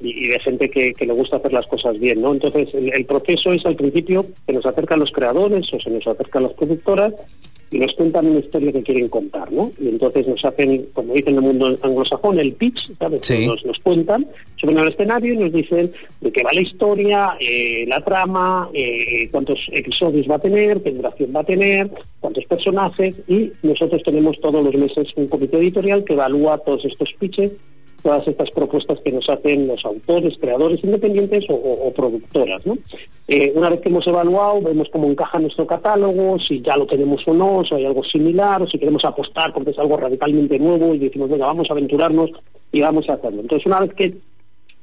y, 0.00 0.28
de 0.28 0.38
gente 0.40 0.70
que, 0.70 0.94
le 0.98 1.12
gusta 1.12 1.36
hacer 1.36 1.52
las 1.52 1.66
cosas 1.66 1.98
bien, 1.98 2.22
¿no? 2.22 2.32
Entonces, 2.32 2.68
el, 2.72 3.04
proceso 3.04 3.52
es 3.52 3.64
al 3.66 3.76
principio 3.76 4.26
que 4.46 4.52
nos 4.52 4.64
acercan 4.64 5.00
los 5.00 5.12
creadores 5.12 5.72
o 5.72 5.80
se 5.80 5.90
nos 5.90 6.06
acercan 6.06 6.44
las 6.44 6.52
productoras 6.52 7.14
y 7.70 7.78
nos 7.78 7.92
cuentan 7.94 8.26
una 8.26 8.38
historia 8.38 8.72
que 8.72 8.82
quieren 8.82 9.08
contar, 9.08 9.52
¿no? 9.52 9.72
Y 9.78 9.88
entonces 9.88 10.26
nos 10.26 10.42
hacen, 10.42 10.86
como 10.94 11.12
dicen 11.12 11.36
en 11.36 11.44
el 11.44 11.52
mundo 11.52 11.78
anglosajón, 11.82 12.38
el 12.38 12.54
pitch, 12.54 12.78
¿sabes? 12.98 13.20
Sí. 13.26 13.46
Nos, 13.46 13.64
nos 13.66 13.78
cuentan, 13.80 14.26
suben 14.56 14.78
al 14.78 14.88
escenario 14.88 15.34
y 15.34 15.36
nos 15.36 15.52
dicen 15.52 15.90
de 16.20 16.32
qué 16.32 16.42
va 16.42 16.50
la 16.54 16.62
historia, 16.62 17.36
eh, 17.40 17.84
la 17.86 18.00
trama, 18.00 18.70
eh, 18.72 19.28
cuántos 19.30 19.58
episodios 19.72 20.30
va 20.30 20.36
a 20.36 20.40
tener, 20.40 20.82
qué 20.82 20.92
duración 20.92 21.32
va 21.36 21.40
a 21.40 21.44
tener, 21.44 21.90
cuántos 22.20 22.44
personajes, 22.46 23.14
y 23.26 23.52
nosotros 23.62 24.02
tenemos 24.02 24.40
todos 24.40 24.64
los 24.64 24.74
meses 24.74 25.08
un 25.16 25.26
comité 25.26 25.58
editorial 25.58 26.04
que 26.04 26.14
evalúa 26.14 26.58
todos 26.58 26.84
estos 26.86 27.12
pitches 27.18 27.52
todas 28.02 28.26
estas 28.28 28.50
propuestas 28.50 28.98
que 29.00 29.12
nos 29.12 29.28
hacen 29.28 29.66
los 29.66 29.84
autores, 29.84 30.38
creadores 30.40 30.82
independientes 30.84 31.44
o, 31.48 31.92
productoras. 31.94 32.64
¿no? 32.64 32.78
Eh, 33.26 33.52
una 33.54 33.70
vez 33.70 33.80
que 33.80 33.88
hemos 33.88 34.06
evaluado, 34.06 34.62
vemos 34.62 34.88
cómo 34.92 35.08
encaja 35.08 35.38
nuestro 35.38 35.66
catálogo, 35.66 36.38
si 36.38 36.60
ya 36.62 36.76
lo 36.76 36.86
tenemos 36.86 37.26
o 37.26 37.34
no, 37.34 37.64
si 37.64 37.74
hay 37.74 37.86
algo 37.86 38.04
similar, 38.04 38.62
o 38.62 38.68
si 38.68 38.78
queremos 38.78 39.04
apostar 39.04 39.52
porque 39.52 39.70
es 39.70 39.78
algo 39.78 39.96
radicalmente 39.96 40.58
nuevo 40.58 40.94
y 40.94 40.98
decimos, 40.98 41.28
venga, 41.28 41.46
vamos 41.46 41.68
a 41.68 41.72
aventurarnos 41.72 42.30
y 42.72 42.80
vamos 42.80 43.08
a 43.08 43.14
hacerlo. 43.14 43.40
Entonces, 43.40 43.66
una 43.66 43.80
vez 43.80 43.94
que 43.94 44.14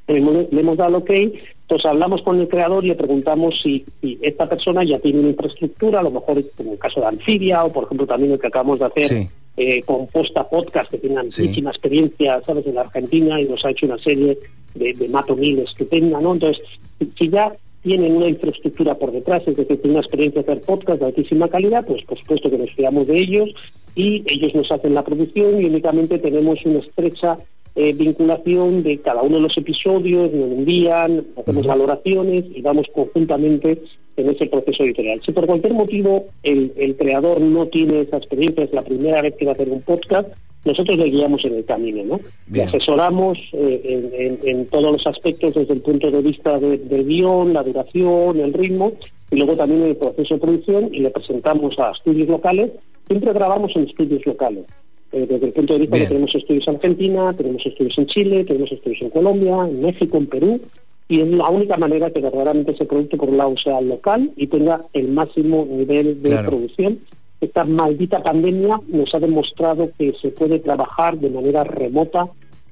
le 0.07 0.59
hemos, 0.59 0.77
dado 0.77 0.99
ok, 0.99 1.09
entonces 1.09 1.85
hablamos 1.85 2.21
con 2.21 2.39
el 2.39 2.47
creador 2.47 2.85
y 2.85 2.89
le 2.89 2.95
preguntamos 2.95 3.59
si, 3.63 3.85
si 4.01 4.19
esta 4.21 4.47
persona 4.47 4.83
ya 4.83 4.99
tiene 4.99 5.19
una 5.19 5.29
infraestructura, 5.29 5.99
a 5.99 6.03
lo 6.03 6.11
mejor 6.11 6.43
como 6.55 6.73
el 6.73 6.79
caso 6.79 6.99
de 6.99 7.07
Anfibia 7.07 7.63
o 7.63 7.73
por 7.73 7.85
ejemplo 7.85 8.05
también 8.05 8.33
el 8.33 8.39
que 8.39 8.47
acabamos 8.47 8.77
de 8.77 8.85
hacer 8.85 9.05
Sí. 9.05 9.29
Eh, 9.57 9.81
con 9.83 10.07
Posta 10.07 10.47
Podcast, 10.49 10.91
que 10.91 10.97
tiene 10.97 11.21
Sí. 11.31 11.43
muchísima 11.43 11.69
experiencia, 11.71 12.41
¿sabes?, 12.45 12.65
en 12.67 12.75
la 12.75 12.81
Argentina 12.81 13.39
y 13.41 13.45
nos 13.45 13.63
ha 13.65 13.71
hecho 13.71 13.85
una 13.85 13.97
serie 13.99 14.37
de, 14.73 14.93
de 14.93 15.07
Mato 15.09 15.35
Mil 15.35 15.59
estupenda, 15.59 16.19
¿no? 16.19 16.33
Entonces, 16.33 16.61
si- 16.99 17.11
si 17.17 17.29
ya 17.29 17.55
tienen 17.81 18.15
una 18.15 18.27
infraestructura 18.27 18.95
por 18.95 19.11
detrás, 19.11 19.43
es 19.47 19.55
decir, 19.55 19.77
tienen 19.77 19.91
una 19.91 19.99
experiencia 20.01 20.41
de 20.41 20.51
hacer 20.51 20.63
podcast 20.65 20.99
de 20.99 21.05
altísima 21.05 21.47
calidad, 21.47 21.85
pues 21.85 22.03
por 22.03 22.17
supuesto 22.19 22.49
que 22.49 22.57
nos 22.57 22.71
fiamos 22.71 23.05
de 23.07 23.17
ellos 23.19 23.49
y 23.95 24.23
ellos 24.27 24.55
nos 24.55 24.71
hacen 24.71 24.93
la 24.95 25.03
producción 25.03 25.61
y 25.61 25.65
únicamente 25.65 26.17
tenemos 26.19 26.59
una 26.65 26.79
estrecha 26.79 27.37
eh, 27.75 27.93
vinculación 27.93 28.83
de 28.83 28.97
cada 28.99 29.21
uno 29.21 29.35
de 29.35 29.41
los 29.43 29.57
episodios, 29.57 30.31
nos 30.33 30.51
envían, 30.51 31.25
hacemos 31.37 31.65
valoraciones 31.67 32.45
y 32.55 32.61
vamos 32.61 32.87
conjuntamente 32.93 33.79
en 34.17 34.29
ese 34.29 34.45
proceso 34.47 34.83
editorial. 34.83 35.21
Si 35.25 35.31
por 35.31 35.45
cualquier 35.45 35.73
motivo 35.73 36.25
el, 36.43 36.71
el 36.77 36.95
creador 36.95 37.41
no 37.41 37.67
tiene 37.67 38.01
esa 38.01 38.17
experiencia, 38.17 38.63
es 38.63 38.73
la 38.73 38.83
primera 38.83 39.21
vez 39.21 39.35
que 39.35 39.45
va 39.45 39.51
a 39.51 39.55
hacer 39.55 39.69
un 39.69 39.81
podcast, 39.81 40.29
nosotros 40.63 40.97
le 40.97 41.05
guiamos 41.11 41.45
en 41.45 41.55
el 41.55 41.65
camino, 41.65 42.03
¿no? 42.03 42.19
Le 42.51 42.63
asesoramos 42.63 43.37
eh, 43.53 43.81
en, 43.83 44.09
en- 44.19 44.39
en 44.57 44.65
todos 44.67 44.91
los 44.93 45.05
aspectos 45.05 45.53
desde 45.53 45.73
el 45.73 45.81
punto 45.81 46.09
de 46.09 46.21
vista 46.21 46.57
de- 46.59 46.77
del 46.79 47.05
guion, 47.05 47.53
la 47.53 47.61
duración, 47.61 48.39
el 48.39 48.51
ritmo, 48.53 48.93
y 49.31 49.35
luego 49.35 49.55
también 49.55 49.83
en 49.83 49.89
el 49.89 49.95
proceso 49.97 50.35
de 50.35 50.39
producción 50.39 50.89
y 50.93 50.99
le 51.01 51.11
presentamos 51.11 51.77
a 51.77 51.91
estudios 51.91 52.27
locales. 52.29 52.71
Siempre 53.07 53.33
grabamos 53.33 53.75
en 53.75 53.83
estudios 53.83 54.25
locales. 54.25 54.65
Eh, 55.11 55.27
desde 55.29 55.45
el 55.45 55.53
punto 55.53 55.73
de 55.73 55.79
vista 55.81 55.95
Bien. 55.97 56.07
que 56.07 56.13
tenemos 56.13 56.35
estudios 56.35 56.67
en 56.67 56.75
Argentina, 56.75 57.33
tenemos 57.37 57.65
estudios 57.65 57.97
en 57.99 58.05
Chile, 58.07 58.43
tenemos 58.43 58.71
estudios 58.71 59.01
en 59.03 59.09
Colombia, 59.11 59.67
en 59.69 59.81
México, 59.81 60.17
en 60.17 60.25
Perú, 60.27 60.61
y 61.07 61.21
es 61.21 61.27
la 61.27 61.49
única 61.49 61.77
manera 61.77 62.09
que 62.09 62.19
verdaderamente 62.19 62.71
ese 62.71 62.85
producto, 62.85 63.17
por 63.17 63.29
un 63.29 63.37
lado, 63.37 63.55
sea 63.57 63.79
local 63.81 64.31
y 64.35 64.47
tenga 64.47 64.85
el 64.93 65.09
máximo 65.09 65.67
nivel 65.69 66.21
de 66.23 66.29
Claro. 66.29 66.49
producción. 66.49 66.99
Esta 67.41 67.63
maldita 67.63 68.23
pandemia 68.23 68.79
nos 68.87 69.13
ha 69.13 69.19
demostrado 69.19 69.89
que 69.97 70.13
se 70.21 70.29
puede 70.29 70.59
trabajar 70.59 71.17
de 71.19 71.29
manera 71.29 71.63
remota 71.63 72.27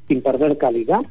sin 0.08 0.22
perder 0.22 0.58
calidad, 0.58 1.02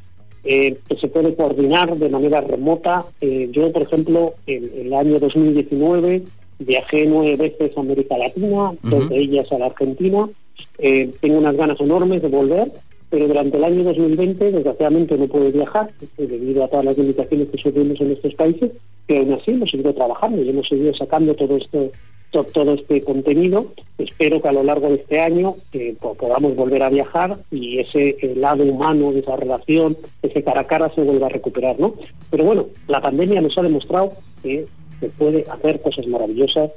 eh, 0.45 0.77
que 0.89 0.97
se 0.97 1.07
puede 1.09 1.35
coordinar 1.37 1.97
de 1.97 2.09
manera 2.09 2.41
remota. 2.41 3.05
Eh, 3.21 3.49
yo, 3.53 3.71
por 3.71 3.83
ejemplo, 3.83 4.35
en 4.49 4.71
el 4.75 4.93
año 4.95 5.21
2019 5.21 6.23
viajé 6.59 7.07
nueve 7.07 7.37
veces 7.37 7.77
a 7.77 7.81
América 7.81 8.19
Latina, 8.19 8.73
dos 8.83 9.09
de 9.09 9.19
ellas 9.19 9.51
a 9.53 9.59
la 9.59 9.67
Argentina. 9.67 10.29
Eh, 10.79 11.11
tengo 11.21 11.39
unas 11.39 11.57
ganas 11.57 11.81
enormes 11.81 12.23
de 12.23 12.29
volver, 12.29 12.69
pero 13.13 13.29
durante 13.29 13.59
el 13.59 13.65
año 13.65 13.85
2020 13.85 14.53
desgraciadamente 14.53 15.17
no 15.19 15.27
pude 15.29 15.51
viajar 15.53 15.91
debido 16.17 16.65
a 16.65 16.69
todas 16.69 16.87
las 16.87 16.97
limitaciones 16.99 17.49
que 17.51 17.59
sufrimos 17.59 18.01
en 18.01 18.11
estos 18.13 18.35
países, 18.35 18.71
pero 19.07 19.21
aún 19.21 19.35
así 19.35 19.51
hemos 19.51 19.71
seguido 19.71 19.93
trabajando 19.93 20.43
y 20.43 20.49
hemos 20.49 20.67
seguido 20.67 20.95
sacando 20.95 21.35
todo 21.35 21.59
esto 21.59 21.91
to- 22.31 22.45
todo 22.45 22.73
este 22.73 23.03
contenido. 23.03 23.67
Espero 23.99 24.41
que 24.41 24.49
a 24.49 24.53
lo 24.53 24.63
largo 24.63 24.89
de 24.89 24.95
este 24.95 25.21
año 25.21 25.57
eh, 25.75 25.95
po- 26.01 26.15
podamos 26.15 26.57
volver 26.57 26.83
a 26.83 26.89
viajar 26.89 27.37
y 27.51 27.79
ese 27.81 28.17
eh, 28.23 28.35
lado 28.35 28.65
humano 28.65 29.13
de 29.13 29.21
esa 29.21 29.37
relación, 29.37 29.95
ese 30.23 30.43
cara 30.43 30.63
a 30.63 30.67
cara 30.67 30.91
se 30.95 31.03
vuelva 31.03 31.27
a 31.27 31.31
recuperar, 31.31 31.79
¿no? 31.79 31.95
Pero 32.31 32.45
bueno, 32.45 32.67
la 32.89 33.03
pandemia 33.03 33.43
nos 33.43 33.59
ha 33.59 33.63
demostrado 33.63 34.15
que 34.43 34.65
se 35.01 35.09
puede 35.11 35.45
hacer 35.51 35.83
cosas 35.83 36.07
maravillosas 36.07 36.71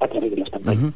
a 0.00 0.08
través 0.08 0.30
de 0.32 0.36
las. 0.38 0.48
Ujú. 0.48 0.92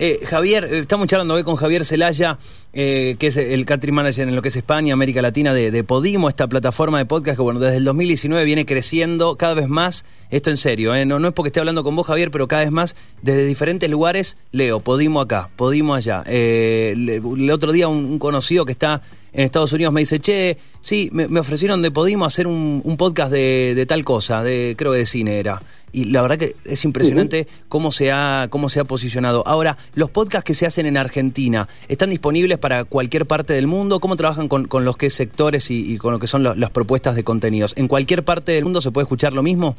Eh, 0.00 0.20
Javier, 0.24 0.64
eh, 0.64 0.78
estamos 0.78 1.08
charlando 1.08 1.34
hoy 1.34 1.42
con 1.42 1.56
Javier 1.56 1.84
Celaya, 1.84 2.38
eh, 2.72 3.16
que 3.18 3.26
es 3.26 3.36
el 3.36 3.66
country 3.66 3.90
manager 3.90 4.28
en 4.28 4.36
lo 4.36 4.42
que 4.42 4.48
es 4.48 4.54
España, 4.54 4.94
América 4.94 5.20
Latina 5.20 5.52
de, 5.52 5.82
Podimo, 5.82 6.28
esta 6.28 6.46
plataforma 6.46 6.98
de 6.98 7.04
podcast 7.04 7.36
que 7.36 7.42
bueno, 7.42 7.58
desde 7.58 7.78
el 7.78 7.84
2019 7.84 8.44
viene 8.44 8.64
creciendo 8.64 9.34
cada 9.34 9.54
vez 9.54 9.66
más. 9.66 10.04
Esto 10.30 10.50
en 10.50 10.56
serio, 10.56 10.94
eh, 10.94 11.04
no, 11.04 11.18
no 11.18 11.28
es 11.28 11.34
porque 11.34 11.48
esté 11.48 11.58
hablando 11.58 11.82
con 11.82 11.96
vos, 11.96 12.06
Javier, 12.06 12.30
pero 12.30 12.46
cada 12.46 12.62
vez 12.62 12.70
más 12.70 12.94
desde 13.22 13.44
diferentes 13.44 13.90
lugares 13.90 14.36
leo 14.52 14.78
Podimo 14.78 15.20
acá, 15.20 15.50
Podimo 15.56 15.94
allá. 15.94 16.22
El 16.22 17.50
otro 17.50 17.72
día 17.72 17.88
un 17.88 18.20
conocido 18.20 18.64
que 18.66 18.72
está 18.72 19.02
en 19.32 19.44
Estados 19.44 19.72
Unidos 19.72 19.92
me 19.92 20.00
dice, 20.00 20.20
che, 20.20 20.56
sí, 20.80 21.08
me, 21.12 21.28
me 21.28 21.40
ofrecieron 21.40 21.82
de 21.82 21.90
Podimo 21.90 22.24
hacer 22.24 22.46
un, 22.46 22.80
un 22.84 22.96
podcast 22.96 23.30
de, 23.32 23.74
de 23.74 23.86
tal 23.86 24.04
cosa, 24.04 24.42
de 24.42 24.74
creo 24.76 24.92
que 24.92 24.98
de 24.98 25.06
cine 25.06 25.38
era. 25.38 25.62
Y 25.90 26.04
la 26.06 26.20
verdad 26.20 26.36
que 26.36 26.54
es 26.66 26.84
impresionante 26.84 27.46
cómo 27.68 27.92
se 27.92 28.12
ha 28.12 28.48
cómo 28.50 28.68
se 28.68 28.78
ha 28.78 28.84
posicionado. 28.84 29.42
Ahora, 29.46 29.78
los 29.94 30.10
podcasts 30.10 30.44
que 30.44 30.52
se 30.52 30.66
hacen 30.66 30.84
en 30.84 30.98
Argentina, 30.98 31.66
¿están 31.88 32.10
disponibles 32.10 32.58
para 32.58 32.84
cualquier 32.84 33.24
parte 33.24 33.54
del 33.54 33.66
mundo? 33.66 33.98
¿Cómo 33.98 34.16
trabajan 34.16 34.48
con, 34.48 34.66
con 34.66 34.84
los 34.84 34.98
que 34.98 35.08
sectores 35.08 35.70
y, 35.70 35.94
y 35.94 35.96
con 35.96 36.12
lo 36.12 36.18
que 36.18 36.26
son 36.26 36.42
lo- 36.42 36.54
las 36.54 36.70
propuestas 36.70 37.16
de 37.16 37.24
contenidos? 37.24 37.72
¿En 37.78 37.88
cualquier 37.88 38.22
parte 38.22 38.52
del 38.52 38.64
mundo 38.64 38.82
se 38.82 38.90
puede 38.90 39.04
escuchar 39.04 39.32
lo 39.32 39.42
mismo? 39.42 39.76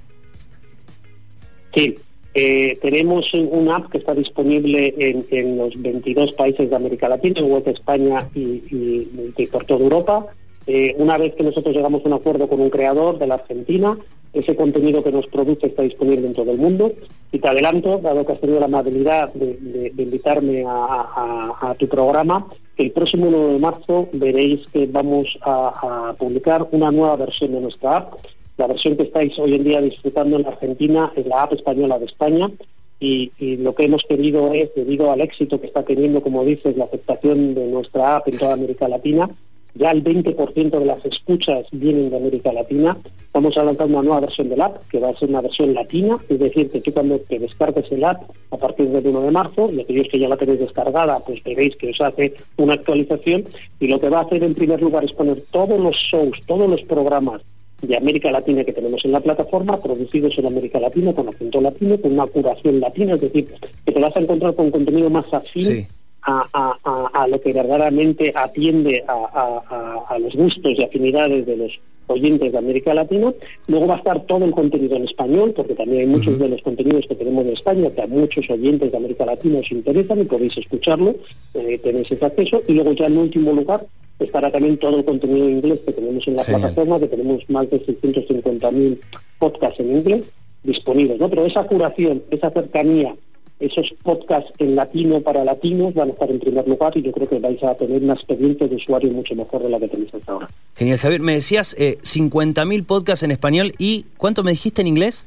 Sí, 1.76 1.96
eh, 2.42 2.78
tenemos 2.82 3.34
un- 3.34 3.70
app 3.70 3.92
que 3.92 3.98
está 3.98 4.14
disponible 4.16 4.94
en, 4.98 5.58
los 5.58 5.80
22 5.82 6.32
países 6.34 6.70
de 6.70 6.76
América 6.76 7.10
Latina, 7.10 7.42
igual 7.42 7.64
que 7.64 7.72
España 7.72 8.30
y, 8.34 9.46
por 9.52 9.66
toda 9.66 9.82
Europa. 9.82 10.26
Eh, 10.66 10.96
una 10.98 11.18
vez 11.18 11.36
que 11.36 11.44
nosotros 11.44 11.76
llegamos 11.76 12.04
a 12.04 12.08
un 12.08 12.14
acuerdo 12.14 12.48
con 12.48 12.62
un 12.62 12.70
creador 12.70 13.18
de 13.20 13.28
la 13.28 13.36
Argentina, 13.36 13.98
ese 14.32 14.56
contenido 14.56 15.04
que 15.04 15.12
nos 15.12 15.28
produce 15.28 15.68
está 15.68 15.82
disponible 15.82 16.28
en 16.28 16.34
todo 16.34 16.52
el 16.52 16.58
mundo. 16.58 16.94
Y 17.32 17.40
te 17.40 17.48
adelanto, 17.48 17.98
dado 17.98 18.26
que 18.26 18.34
has 18.34 18.40
tenido 18.40 18.60
la 18.60 18.68
amabilidad 18.68 19.34
de, 19.34 19.92
invitarme 19.98 20.64
a, 20.66 21.76
tu 21.78 21.88
programa, 21.88 22.48
el 22.78 22.92
próximo 22.92 23.28
1 23.28 23.48
de 23.50 23.60
marzo 23.60 24.08
veréis 24.14 24.66
que 24.72 24.88
vamos 24.88 25.38
a, 25.42 26.10
a 26.10 26.14
publicar 26.14 26.68
una 26.72 26.90
nueva 26.92 27.18
versión 27.18 27.52
de 27.52 27.62
nuestra 27.62 27.98
app. 27.98 28.14
La 28.60 28.68
versión 28.68 28.98
que 28.98 29.04
estáis 29.04 29.40
hoy 29.40 29.56
en 29.56 29.64
día 29.64 29.80
disfrutando 29.80 30.38
en 30.38 30.46
Argentina 30.46 31.14
es 31.16 31.26
la 31.26 31.44
app 31.44 31.54
española 31.54 31.98
de 31.98 32.08
España. 32.08 32.52
Y, 33.00 33.32
lo 33.40 33.74
que 33.74 33.86
hemos 33.86 34.04
querido 34.04 34.52
es, 34.52 34.70
debido 34.76 35.14
al 35.14 35.22
éxito 35.22 35.62
que 35.62 35.68
está 35.68 35.84
teniendo, 35.84 36.22
como 36.22 36.44
dices, 36.44 36.76
la 36.76 36.84
aceptación 36.84 37.56
de 37.56 37.68
nuestra 37.68 38.18
app 38.18 38.28
en 38.28 38.38
toda 38.38 38.56
América 38.56 38.90
Latina, 38.90 39.30
ya 39.76 39.92
el 39.92 40.04
20% 40.04 40.78
de 40.78 40.86
las 40.86 41.06
escuchas 41.06 41.68
vienen 41.72 42.10
de 42.10 42.18
América 42.18 42.52
Latina. 42.52 42.98
Vamos 43.32 43.58
a 43.58 43.64
lanzar 43.64 43.88
una 43.88 44.02
nueva 44.02 44.20
versión 44.20 44.50
del 44.50 44.60
app, 44.60 44.86
que 44.90 45.00
va 45.00 45.12
a 45.12 45.18
ser 45.18 45.30
una 45.30 45.40
versión 45.40 45.74
latina, 45.74 46.18
es 46.28 46.40
decir, 46.40 46.70
que 46.70 46.82
tú 46.82 46.92
cuando 46.92 47.18
te 47.18 47.40
descargues 47.40 47.90
el 47.94 48.04
app 48.04 48.24
a 48.52 48.58
partir 48.58 48.90
del 48.90 49.08
1 49.08 49.22
de 49.22 49.32
marzo, 49.32 49.72
y 49.72 49.80
aquellos 49.80 50.10
que 50.12 50.20
ya 50.20 50.28
la 50.28 50.36
tenéis 50.36 50.60
descargada, 50.60 51.22
pues 51.26 51.42
veréis 51.46 51.78
que 51.78 51.92
os 51.92 52.02
hace 52.02 52.34
una 52.58 52.74
actualización, 52.74 53.46
y 53.80 53.88
lo 53.88 54.02
que 54.02 54.10
va 54.10 54.18
a 54.20 54.24
hacer 54.24 54.44
en 54.44 54.54
primer 54.54 54.82
lugar 54.82 55.06
es 55.06 55.14
poner 55.14 55.42
todos 55.50 55.80
los 55.80 55.96
shows, 55.96 56.38
todos 56.46 56.70
los 56.70 56.82
programas 56.82 57.42
de 57.82 57.98
América 57.98 58.32
Latina 58.32 58.64
que 58.64 58.74
tenemos 58.74 59.04
en 59.06 59.12
la 59.12 59.20
plataforma, 59.22 59.82
producidos 59.82 60.38
en 60.38 60.46
América 60.48 60.80
Latina, 60.80 61.14
con 61.14 61.30
acento 61.30 61.62
latino, 61.62 61.98
con 62.00 62.14
una 62.14 62.28
curación 62.28 62.80
latina, 62.80 63.16
es 63.16 63.22
decir, 63.22 63.48
que 63.86 63.92
te 63.92 64.00
vas 64.00 64.16
a 64.16 64.20
encontrar 64.20 64.54
con 64.56 64.70
contenido 64.72 65.10
más 65.10 65.32
afín 65.34 65.64
Sí. 65.64 65.88
a, 66.24 66.46
a- 66.54 66.78
a- 66.84 67.24
a 67.24 67.28
lo 67.28 67.40
que 67.40 67.54
verdaderamente 67.54 68.32
atiende 68.36 69.04
a, 69.08 70.18
los 70.20 70.34
gustos 70.36 70.74
y 70.78 70.84
afinidades 70.84 71.46
de 71.46 71.56
los 71.58 71.72
oyentes 72.08 72.52
de 72.52 72.58
América 72.58 72.94
Latina. 72.94 73.32
Luego 73.68 73.88
va 73.88 73.94
a 73.96 73.98
estar 74.00 74.26
todo 74.26 74.44
el 74.44 74.52
contenido 74.52 74.96
en 74.98 75.04
español, 75.06 75.54
porque 75.56 75.76
también 75.76 76.02
hay 76.02 76.08
muchos 76.08 76.38
de 76.40 76.50
los 76.50 76.62
contenidos 76.62 77.06
que 77.08 77.16
tenemos 77.16 77.46
de 77.46 77.54
España 77.54 77.90
que 77.92 78.02
a 78.02 78.08
muchos 78.08 78.50
oyentes 78.50 78.92
de 78.92 78.98
América 78.98 79.26
Latina 79.26 79.60
os 79.60 79.72
interesan 79.72 80.20
y 80.22 80.24
podéis 80.26 80.58
escucharlo, 80.58 81.16
eh, 81.54 81.80
tenéis 81.82 82.12
ese 82.12 82.26
acceso. 82.26 82.62
Y 82.68 82.74
luego 82.74 82.94
ya 82.94 83.06
en 83.06 83.18
último 83.18 83.54
lugar 83.54 83.86
estará 84.20 84.52
también 84.52 84.78
todo 84.78 84.98
el 84.98 85.06
contenido 85.06 85.48
en 85.48 85.58
inglés 85.58 85.80
que 85.86 85.94
tenemos 85.94 86.28
en 86.28 86.36
la 86.36 86.44
Genial. 86.44 86.62
plataforma, 86.62 87.00
que 87.00 87.08
tenemos 87.08 87.50
más 87.50 87.70
de 87.70 87.86
650.000 87.86 88.98
podcasts 89.40 89.80
en 89.80 89.96
inglés 89.98 90.24
disponibles. 90.64 91.20
¿no? 91.20 91.30
Pero 91.30 91.46
esa 91.46 91.64
curación, 91.64 92.24
esa 92.32 92.50
cercanía 92.52 93.16
esos 93.60 93.94
podcasts 94.04 94.52
en 94.60 94.76
latino 94.76 95.20
para 95.22 95.44
latinos 95.44 95.94
van 95.94 96.10
a 96.10 96.12
estar 96.14 96.32
en 96.32 96.40
primer 96.40 96.68
lugar 96.68 96.96
y 96.96 97.02
yo 97.02 97.12
creo 97.12 97.28
que 97.28 97.40
vais 97.40 97.62
a 97.62 97.76
tener 97.76 98.02
una 98.02 98.14
experiencia 98.14 98.68
de 98.68 98.76
usuario 98.76 99.12
mucho 99.12 99.36
mejor 99.36 99.64
de 99.64 99.70
la 99.70 99.80
que 99.80 99.90
tenéis 99.90 100.14
hasta 100.14 100.32
ahora. 100.32 100.50
Genial, 100.76 100.98
Javier. 100.98 101.22
Me 101.22 101.34
decías 101.34 101.76
eh, 101.78 101.98
50.000 102.02 102.86
podcasts 102.86 103.24
en 103.24 103.32
español 103.32 103.74
y 103.78 104.06
¿cuánto 104.18 104.44
me 104.44 104.52
dijiste 104.52 104.82
en 104.82 104.88
inglés? 104.88 105.26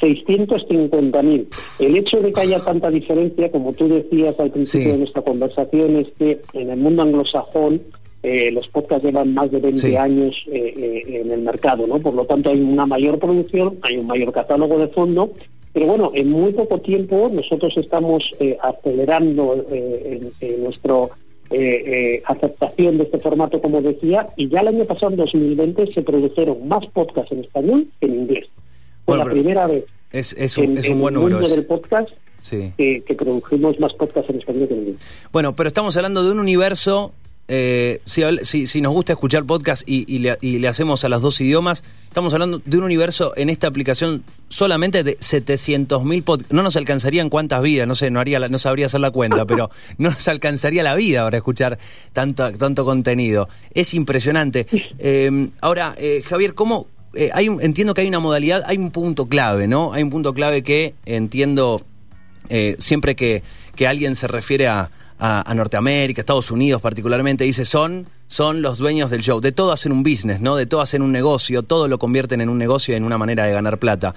650.000. 0.00 1.46
El 1.80 1.96
hecho 1.96 2.20
de 2.20 2.32
que 2.32 2.40
haya 2.40 2.58
tanta 2.60 2.90
diferencia, 2.90 3.50
como 3.50 3.72
tú 3.72 3.88
decías 3.88 4.38
al 4.38 4.50
principio 4.50 4.86
Sí. 4.88 4.92
de 4.92 4.98
nuestra 4.98 5.22
conversación, 5.22 5.96
es 5.96 6.08
que 6.18 6.40
en 6.52 6.70
el 6.70 6.78
mundo 6.78 7.02
anglosajón 7.02 7.80
eh, 8.22 8.50
los 8.50 8.68
podcasts 8.68 9.02
llevan 9.04 9.32
más 9.32 9.50
de 9.50 9.60
20 9.60 9.80
Sí. 9.80 9.96
años 9.96 10.34
eh, 10.52 10.74
eh, 10.76 11.20
en 11.24 11.30
el 11.30 11.40
mercado, 11.40 11.86
¿no? 11.86 11.98
Por 12.00 12.12
lo 12.14 12.26
tanto 12.26 12.50
hay 12.50 12.60
una 12.60 12.84
mayor 12.84 13.18
producción, 13.18 13.78
hay 13.82 13.96
un 13.96 14.06
mayor 14.06 14.30
catálogo 14.32 14.78
de 14.78 14.88
fondo, 14.88 15.30
pero 15.72 15.86
bueno, 15.86 16.10
en 16.14 16.28
muy 16.30 16.52
poco 16.52 16.78
tiempo 16.80 17.30
nosotros 17.32 17.72
estamos 17.78 18.22
acelerando 18.60 19.64
en, 19.70 20.30
en 20.40 20.64
nuestro 20.64 21.10
eh, 21.52 21.82
eh, 21.86 22.22
aceptación 22.26 22.98
de 22.98 23.04
este 23.04 23.18
formato, 23.18 23.60
como 23.60 23.82
decía, 23.82 24.28
y 24.36 24.48
ya 24.48 24.60
el 24.60 24.68
año 24.68 24.84
pasado, 24.84 25.10
en 25.12 25.16
2020, 25.16 25.92
se 25.92 26.02
produjeron 26.02 26.68
más 26.68 26.86
podcasts 26.92 27.32
en 27.32 27.40
español 27.40 27.86
que 28.00 28.06
en 28.06 28.14
inglés. 28.20 28.46
Fue 29.10 29.16
Bueno, 29.16 29.24
la 29.28 29.30
primera 29.34 29.66
vez 29.66 29.84
Es, 30.12 30.32
es 30.34 30.56
un, 30.58 30.64
en, 30.64 30.78
es 30.78 30.84
en 30.86 31.00
buen 31.00 31.14
el 31.14 31.20
mundo 31.20 31.48
del 31.48 31.64
podcast 31.66 32.08
Sí. 32.42 32.72
que, 32.78 33.02
que 33.06 33.14
produjimos 33.14 33.78
más 33.80 33.92
podcasts 33.94 34.30
en 34.30 34.38
español 34.38 34.66
que 34.68 34.74
en 34.74 34.80
inglés. 34.80 34.96
Bueno, 35.32 35.54
pero 35.54 35.68
estamos 35.68 35.96
hablando 35.96 36.24
de 36.24 36.30
un 36.32 36.38
universo. 36.40 37.12
eh, 37.52 38.00
si, 38.06 38.22
si- 38.42 38.66
si 38.68 38.80
nos 38.80 38.92
gusta 38.92 39.12
escuchar 39.12 39.44
podcast 39.44 39.82
y, 39.86 40.04
y 40.12 40.20
le, 40.20 40.38
y 40.40 40.58
le 40.58 40.68
hacemos 40.68 41.04
a 41.04 41.08
los 41.08 41.20
dos 41.20 41.40
idiomas, 41.40 41.82
estamos 42.04 42.32
hablando 42.32 42.62
de 42.64 42.78
un 42.78 42.84
universo 42.84 43.32
en 43.36 43.50
esta 43.50 43.66
aplicación 43.66 44.22
solamente 44.48 45.02
de 45.02 45.18
700.000 45.18 46.22
podcasts. 46.24 46.52
No 46.54 46.62
nos 46.62 46.76
alcanzarían 46.76 47.28
cuántas 47.28 47.60
vidas, 47.62 47.86
no 47.88 47.94
sé, 47.94 48.10
no, 48.10 48.20
haría 48.20 48.38
la- 48.38 48.48
no 48.48 48.58
sabría 48.58 48.86
hacer 48.86 49.00
la 49.00 49.10
cuenta, 49.10 49.44
pero 49.46 49.68
no 49.98 50.10
nos 50.10 50.26
alcanzaría 50.28 50.82
la 50.82 50.94
vida 50.94 51.24
para 51.24 51.36
escuchar 51.38 51.78
tanto, 52.12 52.50
tanto 52.52 52.84
contenido. 52.84 53.48
Es 53.74 53.94
impresionante. 53.94 54.66
Eh, 54.98 55.50
ahora, 55.60 55.94
eh, 55.98 56.22
Javier, 56.24 56.54
¿cómo, 56.54 56.86
eh, 57.14 57.30
hay 57.32 57.46
entiendo 57.46 57.94
que 57.94 58.02
hay 58.02 58.08
una 58.08 58.20
modalidad, 58.20 58.62
hay 58.66 58.78
un 58.78 58.90
punto 58.90 59.26
clave, 59.26 59.66
¿no? 59.66 59.92
Hay 59.92 60.02
un 60.02 60.10
punto 60.10 60.32
clave 60.34 60.62
que 60.62 60.94
entiendo 61.06 61.82
eh, 62.48 62.76
siempre 62.78 63.16
que, 63.16 63.42
que 63.74 63.86
alguien 63.86 64.16
se 64.16 64.28
refiere 64.28 64.68
a, 64.68 64.90
a- 65.20 65.48
a 65.48 65.54
Norteamérica, 65.54 66.22
Estados 66.22 66.50
Unidos 66.50 66.80
particularmente, 66.82 67.44
dice 67.44 67.64
son, 67.64 68.06
son 68.26 68.62
los 68.62 68.78
dueños 68.78 69.10
del 69.10 69.20
show. 69.22 69.40
De 69.40 69.52
todo 69.52 69.70
hacen 69.72 69.92
un 69.92 70.02
business, 70.02 70.40
¿no? 70.40 70.56
De 70.56 70.66
todo 70.66 70.80
hacen 70.80 71.02
un 71.02 71.12
negocio, 71.12 71.62
todo 71.62 71.86
lo 71.88 71.98
convierten 71.98 72.40
en 72.40 72.48
un 72.48 72.58
negocio 72.58 72.94
y 72.94 72.96
en 72.96 73.04
una 73.04 73.18
manera 73.18 73.44
de 73.44 73.52
ganar 73.52 73.78
plata. 73.78 74.14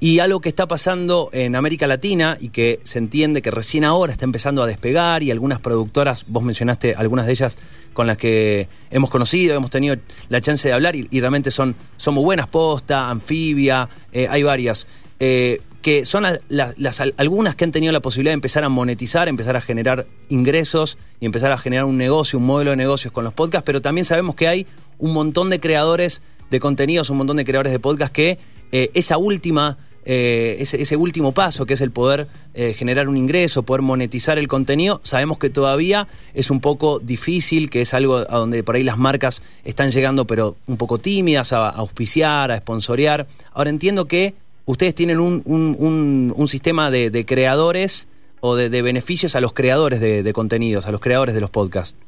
Y 0.00 0.18
algo 0.18 0.40
que 0.40 0.48
está 0.48 0.66
pasando 0.66 1.30
en 1.32 1.54
América 1.56 1.86
Latina 1.86 2.36
y 2.40 2.48
que 2.50 2.80
se 2.84 2.98
entiende 2.98 3.42
que 3.42 3.50
recién 3.50 3.84
ahora 3.84 4.12
está 4.12 4.24
empezando 4.24 4.62
a 4.62 4.66
despegar 4.66 5.22
y 5.22 5.30
algunas 5.30 5.60
productoras, 5.60 6.24
vos 6.26 6.42
mencionaste 6.42 6.94
algunas 6.94 7.26
de 7.26 7.32
ellas 7.32 7.56
con 7.92 8.06
las 8.06 8.16
que 8.16 8.68
hemos 8.90 9.10
conocido, 9.10 9.56
hemos 9.56 9.70
tenido 9.70 9.96
la 10.28 10.40
chance 10.40 10.68
de 10.68 10.74
hablar 10.74 10.96
y, 10.96 11.08
realmente 11.20 11.50
son, 11.50 11.74
son 11.96 12.14
muy 12.14 12.24
buenas, 12.24 12.46
Posta, 12.46 13.08
Anfibia, 13.10 13.88
eh, 14.12 14.26
hay 14.30 14.42
varias. 14.42 14.86
Eh, 15.18 15.62
que 15.86 16.04
son 16.04 16.24
la- 16.24 16.40
la- 16.48 16.74
las, 16.78 17.00
al- 17.00 17.14
algunas 17.16 17.54
que 17.54 17.62
han 17.62 17.70
tenido 17.70 17.92
la 17.92 18.00
posibilidad 18.00 18.32
de 18.32 18.34
empezar 18.42 18.64
a 18.64 18.68
monetizar, 18.68 19.28
empezar 19.28 19.54
a 19.54 19.60
generar 19.60 20.04
ingresos 20.28 20.98
y 21.20 21.26
empezar 21.26 21.52
a 21.52 21.58
generar 21.58 21.84
un 21.84 21.96
negocio, 21.96 22.40
un 22.40 22.44
modelo 22.44 22.72
de 22.72 22.76
negocios 22.76 23.12
con 23.12 23.22
los 23.22 23.32
podcasts, 23.32 23.64
pero 23.64 23.80
también 23.80 24.04
sabemos 24.04 24.34
que 24.34 24.48
hay 24.48 24.66
un 24.98 25.12
montón 25.12 25.48
de 25.48 25.60
creadores 25.60 26.22
de 26.50 26.58
contenidos, 26.58 27.08
un 27.10 27.18
montón 27.18 27.36
de 27.36 27.44
creadores 27.44 27.70
de 27.72 27.78
podcast 27.78 28.12
que 28.12 28.36
eh, 28.72 28.90
esa 28.94 29.16
última, 29.16 29.78
eh, 30.04 30.56
ese, 30.58 30.96
último 30.96 31.30
paso, 31.30 31.66
que 31.66 31.74
es 31.74 31.80
el 31.80 31.92
poder 31.92 32.26
eh, 32.54 32.74
generar 32.76 33.08
un 33.08 33.16
ingreso, 33.16 33.62
poder 33.62 33.82
monetizar 33.82 34.38
el 34.38 34.48
contenido, 34.48 35.00
sabemos 35.04 35.38
que 35.38 35.50
todavía 35.50 36.08
es 36.34 36.50
un 36.50 36.58
poco 36.58 36.98
difícil, 36.98 37.70
que 37.70 37.82
es 37.82 37.94
algo 37.94 38.16
a 38.16 38.38
donde 38.38 38.64
por 38.64 38.74
ahí 38.74 38.82
las 38.82 38.98
marcas 38.98 39.40
están 39.62 39.92
llegando, 39.92 40.26
pero 40.26 40.56
un 40.66 40.78
poco 40.78 40.98
tímidas 40.98 41.52
a, 41.52 41.68
a 41.68 41.70
auspiciar, 41.76 42.50
a 42.50 42.56
sponsorear. 42.58 43.28
Ahora 43.52 43.70
entiendo 43.70 44.06
que 44.06 44.34
ustedes 44.66 44.94
tienen 44.94 45.18
un, 45.18 45.42
un- 45.46 46.32
un- 46.36 46.48
sistema 46.48 46.90
de, 46.90 47.10
de 47.10 47.24
creadores 47.24 48.08
o 48.40 48.54
de, 48.56 48.68
de 48.68 48.82
beneficios 48.82 49.34
a 49.34 49.40
los 49.40 49.52
creadores 49.52 50.00
de, 50.00 50.22
de 50.22 50.32
contenidos, 50.32 50.86
a 50.86 50.92
los 50.92 51.00
creadores 51.00 51.34
de 51.34 51.40
los 51.40 51.50
podcasts. 51.50 51.98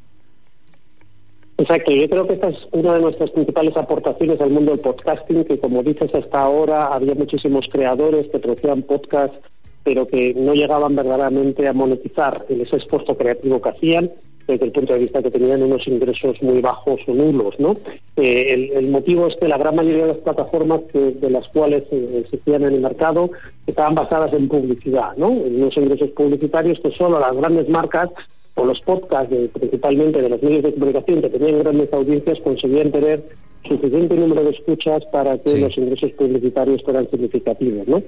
Exacto, 1.57 1.91
yo 1.93 2.09
creo 2.09 2.27
que 2.29 2.35
esta 2.35 2.49
es 2.51 2.57
una 2.71 2.95
de 2.95 3.01
nuestras 3.01 3.31
principales 3.31 3.77
aportaciones 3.77 4.41
al 4.41 4.51
mundo 4.51 4.71
del 4.73 4.81
podcasting, 4.81 5.45
que 5.45 5.59
como 5.59 5.83
dices 5.83 6.15
hasta 6.15 6.41
ahora 6.41 6.87
había 6.95 7.15
muchísimos 7.17 7.67
creadores 7.73 8.29
que 8.31 8.39
producían 8.39 8.83
podcasts, 8.83 9.37
pero 9.83 10.07
que 10.07 10.35
no 10.35 10.55
llegaban 10.55 10.95
verdaderamente 10.95 11.67
a 11.67 11.73
monetizar 11.73 12.47
ese 12.49 12.77
esfuerzo 12.77 13.17
creativo 13.17 13.61
que 13.61 13.71
hacían, 13.71 14.11
desde 14.49 14.65
el 14.65 14.73
punto 14.73 14.95
de 14.95 14.99
vista 15.01 15.23
que 15.23 15.31
tenían 15.31 15.63
unos 15.63 15.87
ingresos 15.87 16.43
muy 16.43 16.61
bajos 16.61 16.99
o 17.07 17.13
nulos, 17.13 17.55
¿no? 17.61 17.77
Eh, 18.17 18.47
el, 18.55 18.71
el 18.73 18.89
motivo 18.89 19.27
es 19.29 19.37
que 19.37 19.47
la 19.47 19.59
gran 19.59 19.77
mayoría 19.77 20.07
de 20.07 20.15
las 20.15 20.23
plataformas 20.23 20.81
que- 20.91 21.13
de 21.13 21.31
las 21.31 21.47
cuales 21.49 21.85
eh, 21.93 22.23
existían 22.25 22.63
en 22.65 22.73
el 22.75 22.81
mercado 22.81 23.31
estaban 23.67 23.95
basadas 23.95 24.33
en 24.33 24.49
publicidad, 24.49 25.15
¿no? 25.19 25.29
En 25.31 25.57
unos 25.63 25.77
ingresos 25.77 26.11
publicitarios 26.11 26.81
que 26.81 26.91
solo 26.93 27.21
las 27.21 27.37
grandes 27.37 27.69
marcas 27.69 28.09
o 28.55 28.65
los 28.65 28.81
podcasts, 28.81 29.31
de- 29.31 29.49
principalmente 29.49 30.23
de 30.23 30.29
los 30.31 30.43
medios 30.43 30.63
de 30.65 30.73
comunicación 30.73 31.21
que 31.21 31.29
tenían 31.29 31.59
grandes 31.61 31.93
audiencias, 31.93 32.41
conseguían 32.41 32.91
tener 32.91 33.23
suficiente 33.69 34.17
número 34.17 34.45
de 34.45 34.51
escuchas 34.51 35.05
para 35.13 35.37
que 35.39 35.51
Sí. 35.51 35.61
los 35.61 35.77
ingresos 35.77 36.11
publicitarios 36.13 36.83
fueran 36.83 37.09
significativos, 37.11 37.87
¿no? 37.87 38.03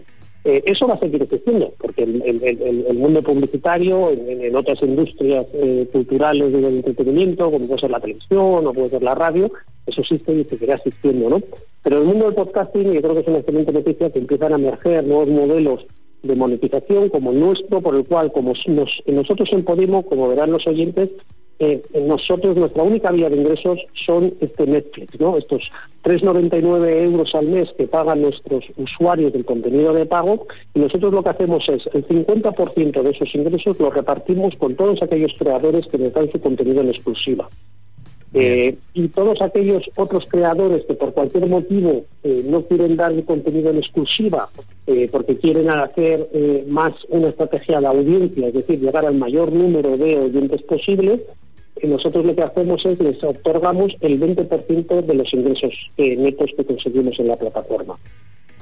Eh, 0.45 0.63
eso 0.65 0.87
va 0.87 0.95
a 0.95 0.99
seguir 0.99 1.23
existiendo, 1.23 1.73
porque 1.79 2.03
el, 2.03 2.95
mundo 2.95 3.23
publicitario, 3.23 4.11
en, 4.11 4.57
otras 4.57 4.83
industrias 4.83 5.47
eh, 5.53 5.87
culturales 5.93 6.51
del 6.51 6.65
entretenimiento, 6.65 7.51
como 7.51 7.67
puede 7.67 7.81
ser 7.81 7.91
la 7.91 8.01
televisión 8.01 8.67
o 8.67 8.73
puede 8.73 8.89
ser 8.89 9.03
la 9.03 9.15
radio, 9.15 9.53
eso 9.87 10.01
existe 10.01 10.33
y 10.33 10.45
seguirá 10.45 10.77
existiendo, 10.77 11.29
¿no? 11.29 11.43
Pero 11.83 11.99
el 11.99 12.05
mundo 12.05 12.27
del 12.27 12.35
podcasting, 12.35 12.93
yo 12.93 13.03
creo 13.03 13.15
que 13.15 13.21
es 13.21 13.29
una 13.29 13.39
excelente 13.39 13.73
noticia 13.73 14.11
que 14.11 14.19
empiezan 14.19 14.53
a 14.53 14.57
emerger 14.57 15.05
nuevos 15.05 15.29
modelos 15.29 15.87
de 16.23 16.37
monetización 16.37 17.09
como 17.11 17.33
el 17.33 17.41
nuestro, 17.41 17.81
por 17.81 17.95
el 17.95 18.05
cual, 18.05 18.33
como 18.33 18.55
nos, 18.67 19.03
nosotros 19.07 19.49
en 19.53 19.65
Podimo, 19.65 20.05
como 20.05 20.29
verán 20.29 20.53
los 20.53 20.67
oyentes, 20.67 21.11
eh, 21.63 21.83
nosotros, 22.07 22.57
nuestra 22.57 22.83
única 22.83 23.13
vía 23.13 23.29
de 23.29 23.37
ingresos 23.37 23.81
son 24.07 24.33
este 24.41 24.67
Netflix, 24.67 25.21
¿no? 25.21 25.37
Estos 25.37 25.71
3,99 26.05 27.03
euros 27.03 27.35
al 27.35 27.49
mes 27.49 27.69
que 27.77 27.87
pagan 27.87 28.23
nuestros 28.23 28.65
usuarios 28.79 29.35
del 29.35 29.45
contenido 29.45 29.93
de 29.93 30.07
pago, 30.07 30.47
y 30.73 30.79
nosotros 30.81 31.13
lo 31.13 31.23
que 31.23 31.29
hacemos 31.29 31.69
es 31.69 31.83
el 31.93 32.09
50% 32.09 33.03
de 33.03 33.11
esos 33.11 33.35
ingresos 33.35 33.79
los 33.79 33.93
repartimos 33.93 34.55
con 34.57 34.75
todos 34.75 35.03
aquellos 35.03 35.35
creadores 35.39 35.87
que 35.87 35.99
nos 35.99 36.15
dan 36.15 36.33
su 36.33 36.41
contenido 36.41 36.81
en 36.81 36.89
exclusiva. 36.89 37.47
Eh, 38.33 38.77
y 38.95 39.09
todos 39.09 39.43
aquellos 39.43 39.83
otros 39.97 40.25
creadores 40.31 40.87
que 40.87 40.95
por 40.95 41.13
cualquier 41.13 41.47
motivo 41.47 42.05
eh, 42.23 42.43
no 42.49 42.63
quieren 42.63 42.97
dar 42.97 43.11
el 43.13 43.25
contenido 43.25 43.71
en 43.71 43.79
exclusiva 43.79 44.49
eh, 44.87 45.09
porque 45.11 45.37
quieren 45.37 45.69
hacer 45.69 46.29
más 46.69 46.93
una 47.09 47.29
estrategia 47.29 47.81
de 47.81 47.87
audiencia, 47.89 48.47
es 48.47 48.55
decir, 48.55 48.79
llegar 48.79 49.05
al 49.05 49.17
mayor 49.17 49.53
número 49.53 49.97
de 49.97 50.17
oyentes 50.17 50.63
posibles, 50.63 51.21
eh, 51.21 51.25
nosotros 51.89 52.25
lo 52.25 52.35
que 52.35 52.43
hacemos 52.43 52.85
es 52.85 53.01
les 53.01 53.23
otorgamos 53.23 53.93
el 54.01 54.21
20% 54.21 55.03
de 55.03 55.15
los 55.15 55.33
ingresos 55.33 55.73
eh, 55.97 56.17
netos 56.17 56.51
que 56.57 56.65
conseguimos 56.65 57.19
en 57.19 57.29
la 57.29 57.37
plataforma. 57.37 57.99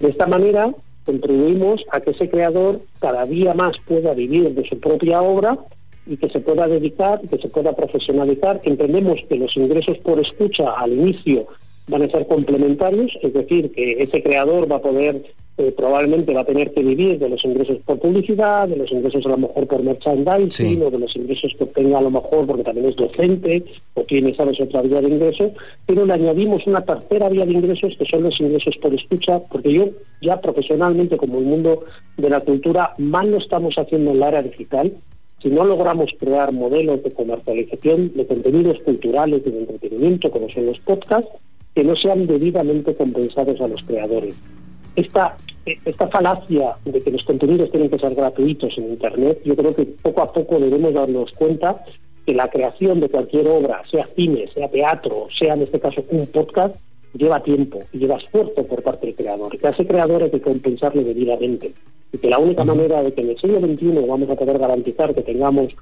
De 0.01 0.09
esta 0.09 0.27
manera 0.27 0.73
contribuimos 1.05 1.83
a 1.91 2.01
que 2.01 2.11
ese 2.11 2.29
creador 2.29 2.81
cada 3.01 3.25
día 3.27 3.55
más 3.55 3.73
pueda 3.87 4.15
vivir 4.15 4.55
de 4.55 4.69
su 4.69 4.79
propia 4.79 5.23
obra 5.23 5.59
y 6.07 6.17
que 6.17 6.29
se 6.29 6.41
pueda 6.41 6.69
dedicar, 6.69 7.21
que 7.23 7.39
se 7.39 7.49
pueda 7.49 7.75
profesionalizar. 7.75 8.61
Entendemos 8.65 9.21
que 9.29 9.37
los 9.37 9.57
ingresos 9.57 9.99
por 9.99 10.21
escucha 10.21 10.73
al 10.73 10.93
inicio 10.93 11.47
van 11.89 12.03
a 12.03 12.11
ser 12.11 12.27
complementarios, 12.27 13.11
es 13.23 13.33
decir, 13.33 13.73
que 13.73 14.03
ese 14.03 14.23
creador 14.23 14.71
va 14.71 14.77
a 14.77 14.83
poder, 14.83 15.23
eh, 15.57 15.73
probablemente 15.77 16.33
va 16.35 16.43
a 16.43 16.45
tener 16.45 16.73
que 16.73 16.83
vivir 16.83 17.19
de 17.19 17.29
los 17.29 17.45
ingresos 17.45 17.79
por 17.85 17.99
publicidad, 17.99 18.69
de 18.69 18.77
los 18.77 18.93
ingresos 18.93 19.25
a 19.27 19.31
lo 19.31 19.39
mejor 19.39 19.67
por 19.67 19.83
merchandising, 19.83 20.51
Sí. 20.51 20.81
o 20.83 20.91
de 20.91 20.99
los 20.99 21.17
ingresos 21.17 21.53
que 21.57 21.65
obtenga 21.65 21.99
a 21.99 22.03
lo 22.03 22.11
mejor 22.11 22.47
porque 22.47 22.63
también 22.63 22.87
es 22.87 22.97
docente 22.97 23.65
o 23.95 24.03
tiene, 24.05 24.35
sabes, 24.37 24.61
otra 24.61 24.83
vía 24.83 25.01
de 25.01 25.09
ingresos, 25.09 25.53
pero 25.87 26.07
le 26.07 26.13
añadimos 26.13 26.67
una 26.67 26.83
tercera 26.83 27.29
vía 27.29 27.45
de 27.47 27.53
ingresos 27.53 27.97
que 27.99 28.05
son 28.05 28.23
los 28.23 28.39
ingresos 28.41 28.77
por 28.77 28.95
escucha, 28.95 29.41
porque 29.51 29.73
yo 29.73 29.89
ya 30.23 30.41
profesionalmente, 30.41 31.17
como 31.17 31.39
el 31.39 31.45
mundo 31.47 31.85
de 32.17 32.31
la 32.31 32.41
cultura, 32.41 32.95
mal 32.99 33.31
lo 33.31 33.39
estamos 33.39 33.77
haciendo 33.77 34.13
en 34.13 34.21
la 34.21 34.29
era 34.29 34.43
digital, 34.43 34.93
si 35.43 35.49
no 35.49 35.65
logramos 35.65 36.11
crear 36.19 36.53
modelos 36.53 37.03
de 37.05 37.13
comercialización 37.13 38.13
de 38.17 38.27
contenidos 38.27 38.79
culturales 38.81 39.43
y 39.47 39.51
de 39.51 39.59
entretenimiento, 39.61 40.31
como 40.31 40.49
son 40.51 40.67
los 40.67 40.79
podcasts, 40.81 41.31
que 41.79 41.85
no 41.85 41.95
sean 41.95 42.27
debidamente 42.27 42.93
compensados 42.97 43.61
a 43.61 43.69
los 43.69 43.81
creadores. 43.85 44.35
Esta, 44.97 45.37
esta 45.85 46.09
falacia 46.09 46.75
de 46.85 47.01
que 47.01 47.13
los 47.13 47.23
contenidos 47.23 47.71
tienen 47.71 47.89
que 47.89 48.01
ser 48.01 48.17
gratuitos 48.17 48.77
en 48.79 48.89
Internet, 48.89 49.43
yo 49.45 49.55
creo 49.55 49.73
que 49.77 49.85
poco 49.85 50.23
a 50.23 50.27
poco 50.27 50.59
debemos 50.59 50.93
darnos 50.93 51.31
cuenta 51.35 51.85
que 52.27 52.35
la 52.35 52.51
creación 52.51 52.99
de 52.99 53.09
cualquier 53.09 53.47
obra, 53.47 53.81
sea 53.93 54.09
cine, 54.17 54.49
sea 54.53 54.69
teatro, 54.69 55.29
sea 55.39 55.55
en 55.55 55.63
este 55.63 55.79
caso 55.79 56.03
un 56.11 56.27
podcast, 56.27 56.75
lleva 57.15 57.45
tiempo 57.45 57.85
y 57.93 57.99
lleva 57.99 58.17
esfuerzo 58.17 58.67
por 58.67 58.83
parte 58.83 59.07
del 59.07 59.15
creador. 59.15 59.57
Que 59.57 59.69
a 59.69 59.71
ese 59.71 59.87
creador 59.87 60.25
hay 60.25 60.31
que 60.31 60.41
compensarle 60.41 61.05
debidamente. 61.05 61.75
Y 62.13 62.19
que 62.19 62.29
la 62.29 62.41
única 62.41 62.65
manera 62.65 63.05
de 63.05 63.15
que 63.15 63.21
en 63.21 63.31
el 63.31 63.39
siglo 63.39 63.61
XXI 63.61 64.05
vamos 64.05 64.29
a 64.31 64.35
poder 64.35 64.59
garantizar 64.59 65.15
que 65.15 65.23
tengamos 65.23 65.73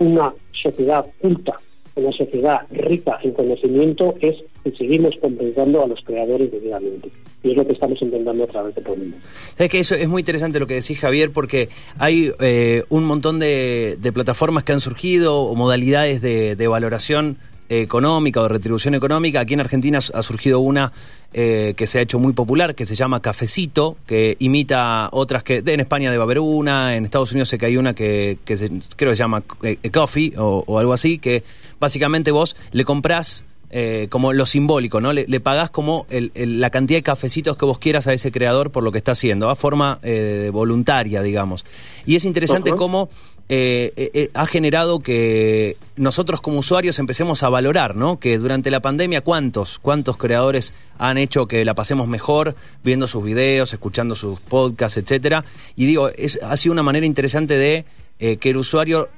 una 0.00 0.34
sociedad 0.50 1.06
culta, 1.20 1.60
una 1.94 2.10
sociedad 2.10 2.62
rica 2.72 3.20
en 3.22 3.30
conocimiento, 3.30 4.16
es 4.20 4.34
y 4.64 4.70
seguimos 4.72 5.14
compensando 5.20 5.82
a 5.82 5.86
los 5.86 6.00
creadores 6.04 6.50
debidamente. 6.50 7.10
Y 7.42 7.50
es 7.50 7.56
lo 7.56 7.66
que 7.66 7.74
estamos 7.74 8.00
intentando 8.00 8.44
a 8.44 8.46
través 8.46 8.74
de 8.74 8.80
Podimo. 8.80 9.16
Sabes 9.56 9.70
que 9.70 9.78
eso 9.78 9.94
es 9.94 10.08
muy 10.08 10.20
interesante 10.20 10.58
lo 10.58 10.66
que 10.66 10.74
decís, 10.74 10.98
Javier, 10.98 11.30
porque 11.30 11.68
hay 11.98 12.32
eh, 12.40 12.84
un 12.88 13.04
montón 13.04 13.38
de, 13.38 13.98
de, 14.00 14.12
plataformas 14.12 14.64
que 14.64 14.72
han 14.72 14.80
surgido 14.80 15.42
o 15.42 15.54
modalidades 15.54 16.22
de, 16.22 16.66
valoración 16.66 17.36
económica 17.68 18.40
o 18.40 18.44
de 18.44 18.48
retribución 18.48 18.94
económica. 18.94 19.40
Aquí 19.40 19.52
en 19.52 19.60
Argentina 19.60 19.98
ha 19.98 20.22
surgido 20.22 20.60
una 20.60 20.92
eh, 21.34 21.74
que 21.76 21.86
se 21.86 21.98
ha 21.98 22.02
hecho 22.02 22.18
muy 22.18 22.32
popular, 22.32 22.74
que 22.74 22.86
se 22.86 22.94
llama 22.94 23.20
Cafecito, 23.20 23.98
que 24.06 24.36
imita 24.38 25.10
otras 25.12 25.42
que... 25.42 25.62
En 25.66 25.80
España 25.80 26.10
debe 26.10 26.22
haber 26.22 26.38
una, 26.38 26.96
en 26.96 27.04
Estados 27.04 27.32
Unidos 27.32 27.50
sé 27.50 27.58
que 27.58 27.66
hay 27.66 27.76
una 27.76 27.94
que, 27.94 28.38
que 28.46 28.56
se, 28.56 28.70
creo 28.96 29.10
que 29.10 29.16
se 29.16 29.22
llama 29.22 29.42
eh, 29.62 29.76
Coffee 29.90 30.32
o, 30.38 30.64
o, 30.66 30.78
algo 30.78 30.94
así, 30.94 31.18
que 31.18 31.42
básicamente 31.78 32.30
vos 32.30 32.56
le 32.72 32.84
comprás... 32.84 33.44
Eh, 33.70 34.06
como 34.08 34.32
lo 34.32 34.46
simbólico, 34.46 35.00
¿no? 35.00 35.12
Le, 35.12 35.26
le 35.26 35.40
pagás 35.40 35.68
como 35.68 36.06
el, 36.08 36.30
el, 36.36 36.60
la 36.60 36.70
cantidad 36.70 36.98
de 36.98 37.02
cafecitos 37.02 37.56
que 37.56 37.64
vos 37.64 37.78
quieras 37.78 38.06
a 38.06 38.12
ese 38.12 38.30
creador 38.30 38.70
por 38.70 38.84
lo 38.84 38.92
que 38.92 38.98
está 38.98 39.12
haciendo, 39.12 39.50
a 39.50 39.56
forma 39.56 39.98
eh, 40.04 40.50
voluntaria, 40.52 41.22
digamos. 41.22 41.64
Y 42.06 42.14
es 42.14 42.24
interesante 42.24 42.70
uh 42.70 42.74
-huh. 42.74 42.78
cómo 42.78 43.08
eh, 43.48 44.30
ha 44.34 44.46
generado 44.46 45.00
que 45.00 45.76
nosotros 45.96 46.40
como 46.40 46.60
usuarios 46.60 47.00
empecemos 47.00 47.42
a 47.42 47.48
valorar, 47.48 47.96
¿no? 47.96 48.20
Que 48.20 48.38
durante 48.38 48.70
la 48.70 48.78
pandemia, 48.78 49.22
¿cuántos, 49.22 49.80
cuántos 49.80 50.18
creadores 50.18 50.72
han 50.98 51.18
hecho 51.18 51.48
que 51.48 51.64
la 51.64 51.74
pasemos 51.74 52.06
mejor 52.06 52.54
viendo 52.84 53.08
sus 53.08 53.24
videos, 53.24 53.72
escuchando 53.72 54.14
sus 54.14 54.38
podcasts, 54.38 54.98
etcétera? 54.98 55.44
Y 55.74 55.86
digo, 55.86 56.10
es, 56.10 56.38
ha 56.44 56.56
sido 56.56 56.74
una 56.74 56.84
manera 56.84 57.06
interesante 57.06 57.58
de 57.58 57.84
que 58.18 58.50
el 58.50 58.56
usuario 58.56 59.08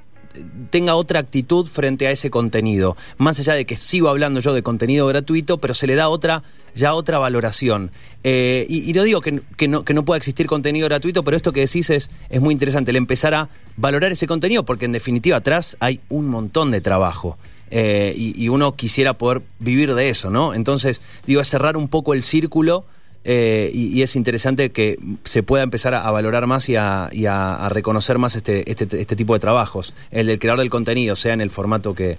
tenga 0.70 0.94
otra 0.94 1.20
actitud 1.20 1.66
frente 1.66 2.06
a 2.06 2.10
ese 2.10 2.30
contenido. 2.30 2.96
Más 3.18 3.38
allá 3.38 3.54
de 3.54 3.64
que 3.64 3.76
sigo 3.76 4.08
hablando 4.08 4.40
yo 4.40 4.54
de 4.54 4.62
contenido 4.62 5.06
gratuito, 5.06 5.58
pero 5.58 5.74
se 5.74 5.86
le 5.86 5.94
da 5.94 6.08
otra, 6.08 6.42
ya 6.74 6.94
otra 6.94 7.18
valoración. 7.18 7.90
Eh, 8.24 8.66
y, 8.68 8.88
y, 8.88 8.92
no 8.92 9.02
digo 9.02 9.20
que, 9.20 9.40
que, 9.56 9.68
no, 9.68 9.84
que 9.84 9.94
no 9.94 10.04
pueda 10.04 10.18
existir 10.18 10.46
contenido 10.46 10.86
gratuito, 10.86 11.24
pero 11.24 11.36
esto 11.36 11.52
que 11.52 11.60
decís 11.60 11.90
es, 11.90 12.10
es 12.28 12.40
muy 12.40 12.52
interesante, 12.52 12.90
el 12.90 12.96
empezar 12.96 13.34
a 13.34 13.48
valorar 13.76 14.12
ese 14.12 14.26
contenido, 14.26 14.64
porque 14.64 14.84
en 14.84 14.92
definitiva 14.92 15.38
atrás 15.38 15.76
hay 15.80 16.00
un 16.08 16.28
montón 16.28 16.70
de 16.70 16.80
trabajo. 16.80 17.38
Eh, 17.70 18.14
y, 18.16 18.40
y, 18.40 18.48
uno 18.48 18.76
quisiera 18.76 19.14
poder 19.14 19.42
vivir 19.58 19.94
de 19.94 20.08
eso, 20.08 20.30
¿no? 20.30 20.54
Entonces, 20.54 21.02
digo, 21.26 21.40
es 21.40 21.48
cerrar 21.48 21.76
un 21.76 21.88
poco 21.88 22.14
el 22.14 22.22
círculo 22.22 22.84
eh, 23.28 23.72
y, 23.74 24.02
es 24.02 24.14
interesante 24.14 24.70
que 24.70 25.00
se 25.24 25.42
pueda 25.42 25.64
empezar 25.64 25.96
a, 25.96 26.08
valorar 26.12 26.46
más 26.46 26.68
y, 26.68 26.76
a, 26.76 27.68
reconocer 27.70 28.18
más 28.18 28.36
este, 28.36 28.70
este, 28.70 28.84
este, 29.00 29.16
tipo 29.16 29.34
de 29.34 29.40
trabajos, 29.40 29.94
el 30.12 30.28
del 30.28 30.38
creador 30.38 30.60
del 30.60 30.70
contenido, 30.70 31.16
sea 31.16 31.32
en 31.32 31.40
el 31.40 31.50
formato 31.50 31.92
que, 31.92 32.18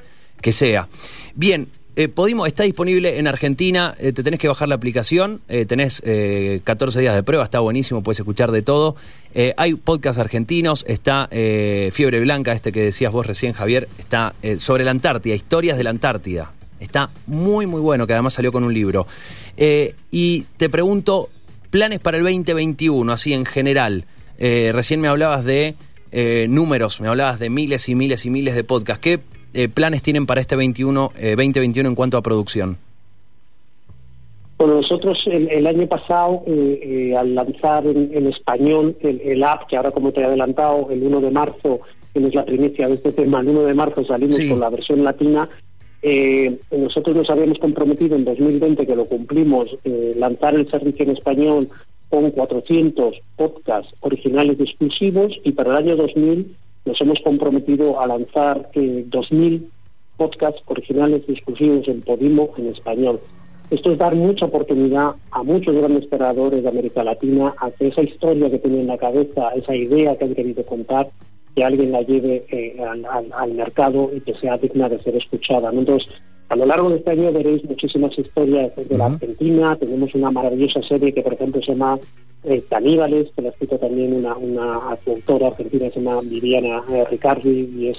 sea. 0.51 0.89
Bien, 1.33 1.69
eh, 1.95 2.13
está 2.45 2.63
disponible 2.63 3.19
en 3.19 3.27
Argentina, 3.27 3.95
eh, 3.99 4.11
te 4.11 4.21
tenés 4.21 4.37
que 4.37 4.49
bajar 4.49 4.67
la 4.67 4.75
aplicación, 4.75 5.39
eh, 5.47 5.65
tenés 5.65 6.01
14 6.65 6.99
días 6.99 7.15
de 7.15 7.23
prueba, 7.23 7.45
está 7.45 7.61
buenísimo, 7.61 8.03
puedes 8.03 8.19
escuchar 8.19 8.51
de 8.51 8.61
todo. 8.61 8.97
Hay 9.55 9.75
podcasts 9.75 10.19
argentinos, 10.19 10.83
está 10.89 11.29
Fiebre 11.31 12.19
Blanca, 12.19 12.51
este 12.51 12.73
que 12.73 12.81
decías 12.81 13.13
vos 13.13 13.25
recién, 13.25 13.53
Javier, 13.53 13.87
está 13.97 14.35
sobre 14.57 14.83
la 14.83 14.91
Antártida, 14.91 15.35
historias 15.35 15.77
de 15.77 15.85
la 15.85 15.91
Antártida. 15.91 16.51
Está 16.79 17.09
muy, 17.25 17.65
muy 17.65 17.81
bueno, 17.81 18.05
que 18.05 18.13
además 18.13 18.33
salió 18.33 18.51
con 18.51 18.63
un 18.63 18.73
libro. 18.73 19.07
Eh, 19.57 19.95
y 20.11 20.43
te 20.57 20.69
pregunto, 20.69 21.29
planes 21.71 21.99
para 21.99 22.17
el 22.17 22.23
2021, 22.23 23.11
así 23.11 23.33
en 23.33 23.45
general. 23.45 24.05
Eh, 24.37 24.71
recién 24.73 25.01
me 25.01 25.07
hablabas 25.07 25.43
de 25.43 25.73
eh, 26.11 26.45
números, 26.49 27.01
me 27.01 27.07
hablabas 27.07 27.39
de 27.39 27.49
miles 27.49 27.89
y 27.89 27.95
miles 27.95 28.25
y 28.25 28.29
miles 28.29 28.55
de 28.55 28.63
podcasts. 28.63 29.01
¿Qué 29.01 29.19
planes 29.69 30.03
tienen 30.03 30.27
para 30.27 30.39
este 30.39 30.55
21, 30.55 31.11
2021 31.15 31.89
en 31.89 31.95
cuanto 31.95 32.17
a 32.17 32.21
producción? 32.21 32.77
Bueno, 34.59 34.75
nosotros 34.75 35.17
el, 35.25 35.49
el 35.49 35.65
año 35.65 35.87
pasado, 35.87 36.43
al 37.17 37.33
lanzar 37.33 37.87
en, 37.87 38.11
en 38.13 38.27
español 38.27 38.95
el, 39.01 39.19
el, 39.21 39.43
app, 39.43 39.67
que 39.67 39.77
ahora 39.77 39.89
como 39.89 40.11
te 40.11 40.21
he 40.21 40.25
adelantado, 40.25 40.89
el 40.91 41.01
1 41.01 41.21
de 41.21 41.31
marzo, 41.31 41.79
tienes 42.13 42.35
la 42.35 42.45
primicia 42.45 42.87
de 42.87 42.95
este 42.95 43.13
tema, 43.13 43.39
el 43.39 43.49
1 43.49 43.63
de 43.63 43.73
marzo 43.73 44.05
salimos 44.05 44.35
sí. 44.35 44.47
con 44.47 44.59
la 44.59 44.69
versión 44.69 45.03
latina, 45.03 45.49
eh, 46.09 46.57
nosotros 46.71 47.17
nos 47.17 47.29
habíamos 47.29 47.59
comprometido 47.59 48.15
en 48.15 48.23
2020, 48.23 48.87
que 48.87 48.95
lo 48.95 49.05
cumplimos, 49.05 49.67
eh, 49.83 50.13
lanzar 50.17 50.55
el 50.55 50.69
servicio 50.71 51.03
en 51.03 51.11
español 51.11 51.69
con 52.07 52.31
400 52.31 53.15
podcasts 53.35 53.93
originales 53.99 54.57
exclusivos 54.57 55.37
y 55.43 55.51
para 55.51 55.71
el 55.71 55.77
año 55.77 55.95
2000 55.97 56.55
nos 56.85 57.01
hemos 57.01 57.19
comprometido 57.19 57.99
a 57.99 58.07
lanzar 58.07 58.69
eh, 58.73 59.05
2.000 59.09 59.63
podcasts 60.15 60.61
originales 60.67 61.23
exclusivos 61.27 61.85
en 61.89 62.01
Podimo 62.01 62.53
en 62.57 62.67
español. 62.67 63.19
Esto 63.69 63.91
es 63.91 63.97
dar 63.97 64.15
mucha 64.15 64.45
oportunidad 64.45 65.15
a 65.31 65.43
muchos 65.43 65.75
grandes 65.75 66.07
creadores 66.09 66.63
de 66.63 66.69
América 66.69 67.03
Latina 67.03 67.53
a 67.59 67.69
que 67.71 67.89
esa 67.89 68.01
historia 68.01 68.49
que 68.49 68.59
tienen 68.59 68.81
en 68.81 68.87
la 68.87 68.97
cabeza, 68.97 69.49
esa 69.57 69.75
idea 69.75 70.17
que 70.17 70.23
han 70.23 70.35
querido 70.35 70.65
contar, 70.65 71.09
que 71.57 71.63
alguien 71.65 71.91
la 71.91 72.03
lleve 72.03 72.45
eh, 72.51 72.77
al, 72.79 73.03
al, 73.05 73.33
al, 73.33 73.51
mercado 73.55 74.11
y 74.15 74.21
que 74.21 74.35
sea 74.35 74.59
digna 74.59 74.87
de 74.87 75.01
ser 75.01 75.15
escuchada. 75.15 75.71
¿no? 75.71 75.79
Entonces, 75.79 76.07
a 76.49 76.55
lo 76.55 76.67
largo 76.67 76.91
de 76.91 76.97
este 76.97 77.09
año 77.09 77.31
veréis 77.31 77.63
muchísimas 77.63 78.15
historias 78.15 78.75
de 78.75 78.83
uh 78.83 78.85
-huh. 78.85 78.97
la 78.99 79.05
Argentina. 79.05 79.75
Tenemos 79.75 80.13
una 80.13 80.29
maravillosa 80.29 80.83
serie 80.83 81.15
que, 81.15 81.23
por 81.23 81.33
ejemplo, 81.33 81.59
se 81.63 81.71
llama 81.71 81.97
eh, 82.43 82.63
Caníbales, 82.69 83.31
que 83.35 83.41
la 83.41 83.47
ha 83.49 83.51
escrito 83.53 83.79
también 83.79 84.13
una, 84.13 84.37
una 84.37 84.75
autora 85.07 85.47
argentina, 85.47 85.89
se 85.89 85.99
llama 85.99 86.21
Viviana 86.21 86.83
eh, 86.91 87.05
Ricardi, 87.09 87.69
y 87.75 87.87
es, 87.87 87.97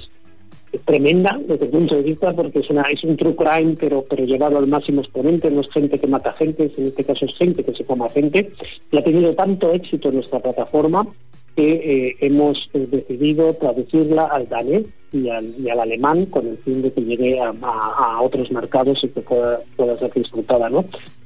es, 0.70 0.80
tremenda 0.82 1.36
desde 1.48 1.64
el 1.64 1.72
punto 1.72 1.96
de 1.96 2.02
vista 2.02 2.32
porque 2.34 2.60
es, 2.60 2.70
una, 2.70 2.82
es 2.82 3.02
un 3.02 3.16
true 3.16 3.34
crime, 3.34 3.76
pero, 3.80 4.04
pero 4.08 4.24
llevado 4.24 4.58
al 4.58 4.68
máximo 4.68 5.00
exponente. 5.00 5.50
No 5.50 5.62
es 5.62 5.70
gente 5.72 5.98
que 5.98 6.06
mata 6.06 6.32
gente, 6.34 6.70
en 6.78 6.86
este 6.86 7.02
caso 7.02 7.24
es 7.24 7.34
gente 7.34 7.64
que 7.64 7.74
se 7.74 7.84
coma 7.84 8.08
gente. 8.10 8.52
Y 8.92 8.98
ha 8.98 9.02
tenido 9.02 9.34
tanto 9.34 9.72
éxito 9.72 10.10
en 10.10 10.14
nuestra 10.14 10.38
plataforma 10.38 11.08
que 11.58 11.72
eh, 11.72 12.16
hemos 12.20 12.70
eh, 12.72 12.86
decidido 12.88 13.52
traducirla 13.54 14.26
al 14.26 14.48
danés 14.48 14.84
y 15.12 15.28
al, 15.28 15.52
y 15.58 15.68
al, 15.68 15.80
alemán 15.80 16.26
con 16.26 16.46
el 16.46 16.56
fin 16.58 16.82
de 16.82 16.92
que 16.92 17.00
llegue 17.00 17.40
a, 17.40 17.48
a, 17.48 18.22
otros 18.22 18.52
mercados 18.52 19.02
y 19.02 19.08
que 19.08 19.22
pueda, 19.22 19.58
pueda, 19.74 19.98
ser 19.98 20.12
disfrutada, 20.12 20.70
¿no? 20.70 20.84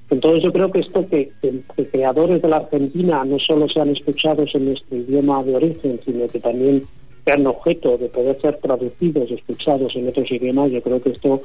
Entonces 0.08 0.42
yo 0.42 0.50
creo 0.50 0.72
que 0.72 0.78
esto 0.78 1.06
que, 1.06 1.32
que, 1.42 1.60
que, 1.76 1.86
creadores 1.86 2.40
de 2.40 2.48
la 2.48 2.56
Argentina 2.56 3.22
no 3.26 3.38
solo 3.38 3.68
sean 3.68 3.90
escuchados 3.90 4.54
en 4.54 4.64
nuestro 4.64 4.96
idioma 4.96 5.42
de 5.42 5.54
origen, 5.54 6.00
sino 6.02 6.26
que 6.28 6.40
también 6.40 6.84
sean 7.26 7.46
objeto 7.46 7.98
de 7.98 8.08
poder 8.08 8.40
ser 8.40 8.56
traducidos, 8.56 9.30
escuchados 9.30 9.94
en 9.96 10.08
otros 10.08 10.32
idiomas, 10.32 10.70
yo 10.70 10.80
creo 10.80 11.02
que 11.02 11.10
esto 11.10 11.42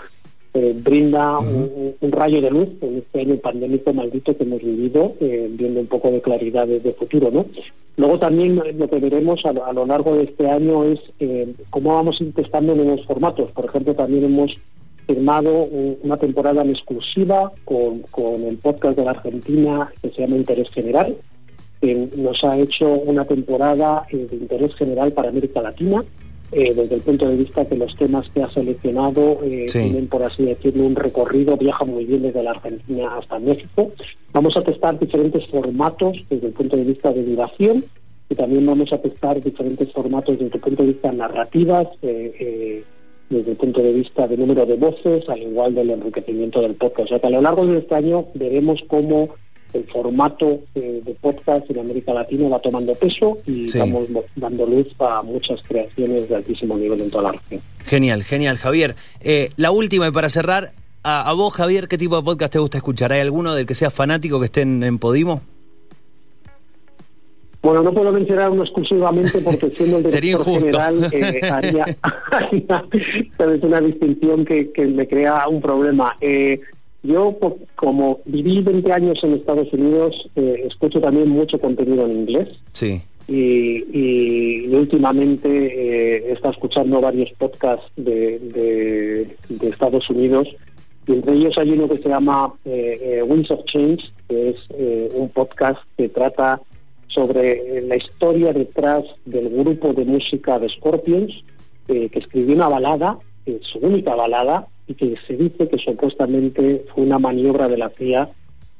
eh, 0.57 0.73
brinda 0.75 1.37
uh 1.37 1.43
-huh. 1.43 1.71
un, 1.75 1.95
un, 2.01 2.11
rayo 2.11 2.41
de 2.41 2.49
luz 2.49 2.69
en 2.81 2.97
este 2.97 3.21
año 3.21 3.37
pandémico 3.37 3.93
maldito 3.93 4.35
que 4.35 4.43
hemos 4.43 4.61
vivido, 4.61 5.13
eh, 5.19 5.47
viendo 5.51 5.79
un 5.79 5.87
poco 5.87 6.09
de 6.09 6.21
claridad 6.21 6.65
de, 6.67 6.79
de, 6.79 6.93
futuro, 6.93 7.29
¿no? 7.31 7.45
Luego 7.95 8.17
también 8.17 8.55
lo 8.55 8.87
que 8.89 8.99
veremos 8.99 9.45
a, 9.45 9.49
a 9.49 9.73
lo 9.73 9.85
largo 9.85 10.15
de 10.15 10.23
este 10.23 10.49
año 10.49 10.83
es 10.83 10.99
eh, 11.19 11.53
cómo 11.69 11.93
vamos 11.93 12.19
a 12.19 12.23
ir 12.23 12.33
testando 12.33 12.73
nuevos 12.75 13.05
formatos. 13.05 13.51
Por 13.51 13.65
ejemplo, 13.65 13.93
también 13.93 14.23
hemos 14.25 14.57
firmado 15.05 15.67
una 16.03 16.17
temporada 16.17 16.61
en 16.63 16.71
exclusiva 16.71 17.51
con, 17.63 17.99
con 18.11 18.43
el 18.43 18.57
podcast 18.57 18.97
de 18.97 19.05
la 19.05 19.11
Argentina 19.11 19.89
que 20.01 20.09
se 20.09 20.21
llama 20.21 20.35
Interés 20.35 20.69
General, 20.71 21.15
que 21.81 22.09
nos 22.15 22.43
ha 22.43 22.57
hecho 22.57 22.87
una 22.89 23.25
temporada 23.25 24.05
eh, 24.11 24.27
de 24.29 24.35
interés 24.35 24.75
general 24.75 25.13
para 25.13 25.29
América 25.29 25.61
Latina, 25.61 26.03
eh, 26.51 26.73
desde 26.73 26.95
el 26.95 27.01
punto 27.01 27.27
de 27.27 27.35
vista 27.35 27.65
que 27.65 27.75
los 27.75 27.95
temas 27.97 28.27
que 28.33 28.41
ha 28.41 28.49
seleccionado 28.51 29.39
eh, 29.43 29.65
sí. 29.67 29.79
tienen, 29.79 30.07
por 30.07 30.23
así 30.23 30.45
decirlo, 30.45 30.85
un 30.85 30.95
recorrido, 30.95 31.57
viaja 31.57 31.85
muy 31.85 32.05
bien 32.05 32.21
desde 32.21 32.43
la 32.43 32.51
Argentina 32.51 33.17
hasta 33.17 33.39
México. 33.39 33.91
Vamos 34.33 34.55
a 34.55 34.61
testar 34.61 34.97
diferentes 34.99 35.45
formatos 35.47 36.17
desde 36.29 36.47
el 36.47 36.53
punto 36.53 36.77
de 36.77 36.83
vista 36.83 37.11
de 37.11 37.23
duración 37.23 37.83
y 38.29 38.35
también 38.35 38.65
vamos 38.65 38.91
a 38.91 38.97
testar 38.97 39.41
diferentes 39.41 39.91
formatos 39.91 40.37
desde 40.37 40.55
el 40.55 40.61
punto 40.61 40.83
de 40.83 40.91
vista 40.91 41.11
narrativas, 41.11 41.87
eh, 42.01 42.33
eh, 42.39 42.83
desde 43.29 43.51
el 43.51 43.57
punto 43.57 43.81
de 43.81 43.93
vista 43.93 44.27
de 44.27 44.37
número 44.37 44.65
de 44.65 44.75
voces, 44.75 45.27
al 45.29 45.41
igual 45.41 45.75
del 45.75 45.91
enriquecimiento 45.91 46.61
del 46.61 46.75
podcast. 46.75 47.05
O 47.05 47.07
sea 47.07 47.19
que 47.19 47.27
a 47.27 47.31
lo 47.31 47.41
largo 47.41 47.65
de 47.65 47.79
este 47.79 47.95
año 47.95 48.25
veremos 48.33 48.81
cómo 48.87 49.29
el 49.73 49.83
formato 49.85 50.61
eh, 50.75 51.01
de 51.03 51.13
podcast 51.15 51.69
en 51.69 51.79
América 51.79 52.13
Latina 52.13 52.49
va 52.49 52.59
tomando 52.59 52.95
peso 52.95 53.39
y 53.45 53.69
sí. 53.69 53.77
estamos 53.77 54.07
dando 54.35 54.65
luz 54.65 54.87
a 54.99 55.21
muchas 55.21 55.61
creaciones 55.67 56.29
de 56.29 56.35
altísimo 56.35 56.77
nivel 56.77 57.01
en 57.01 57.11
toda 57.11 57.31
la 57.31 57.31
región. 57.33 57.61
Genial, 57.85 58.23
genial, 58.23 58.57
Javier. 58.57 58.95
Eh, 59.21 59.51
la 59.57 59.71
última 59.71 60.07
y 60.07 60.11
para 60.11 60.29
cerrar, 60.29 60.71
a, 61.03 61.29
a, 61.29 61.33
vos, 61.33 61.53
Javier, 61.53 61.87
¿qué 61.87 61.97
tipo 61.97 62.17
de 62.17 62.23
podcast 62.23 62.53
te 62.53 62.59
gusta 62.59 62.77
escuchar? 62.77 63.13
¿Hay 63.13 63.21
alguno 63.21 63.55
del 63.55 63.65
que 63.65 63.75
sea 63.75 63.89
fanático 63.89 64.39
que 64.39 64.45
esté 64.45 64.61
en, 64.61 64.83
en 64.83 64.99
Podimo? 64.99 65.41
Bueno, 67.61 67.83
no 67.83 67.93
puedo 67.93 68.13
mencionar 68.13 68.51
uno 68.51 68.63
exclusivamente 68.63 69.41
porque 69.41 69.69
siendo 69.71 69.97
el 69.97 70.03
director 70.05 70.45
general 70.45 71.09
eh, 71.11 71.41
haría, 71.51 71.83
haría 73.39 73.59
una 73.61 73.81
distinción 73.81 74.45
que, 74.45 74.71
que 74.71 74.85
me 74.85 75.07
crea 75.07 75.47
un 75.47 75.61
problema. 75.61 76.15
Eh, 76.21 76.61
yo, 77.07 77.37
como 77.75 78.19
viví 78.25 78.61
20 78.61 78.91
años 78.91 79.17
en 79.23 79.33
Estados 79.33 79.71
Unidos, 79.71 80.29
eh, 80.35 80.63
escucho 80.67 80.99
también 80.99 81.29
mucho 81.29 81.59
contenido 81.59 82.05
en 82.05 82.19
inglés. 82.19 82.49
Sí. 82.73 83.01
Y, 83.29 84.67
últimamente 84.73 85.49
eh, 85.49 86.23
he 86.27 86.31
estado 86.33 86.53
escuchando 86.53 87.01
varios 87.01 87.31
podcasts 87.33 87.89
de, 87.95 88.39
de, 88.39 89.35
de 89.49 89.67
Estados 89.67 90.09
Unidos 90.09 90.47
Y 91.07 91.13
entre 91.13 91.33
ellos 91.33 91.57
hay 91.57 91.71
uno 91.71 91.89
que 91.89 92.01
se 92.01 92.09
llama 92.09 92.53
eh, 92.65 92.99
eh, 93.01 93.23
Winds 93.23 93.51
of 93.51 93.65
Change, 93.65 94.03
que 94.27 94.49
es 94.49 94.55
eh, 94.77 95.09
un 95.13 95.29
podcast 95.29 95.79
que 95.97 96.09
trata 96.09 96.61
sobre 97.07 97.81
la 97.81 97.95
historia 97.95 98.53
detrás 98.53 99.03
del 99.25 99.49
grupo 99.49 99.93
de 99.93 100.05
música 100.05 100.59
de 100.59 100.69
Scorpions, 100.69 101.33
que 101.87 102.11
escribió 102.13 102.53
una 102.53 102.67
balada, 102.67 103.17
su 103.61 103.79
única 103.79 104.13
balada, 104.13 104.67
y 104.87 104.93
que 104.95 105.15
se 105.27 105.35
dice 105.35 105.67
que 105.67 105.77
supuestamente 105.77 106.85
fue 106.93 107.03
una 107.03 107.19
maniobra 107.19 107.67
de 107.67 107.77
la 107.77 107.89
CIA 107.89 108.29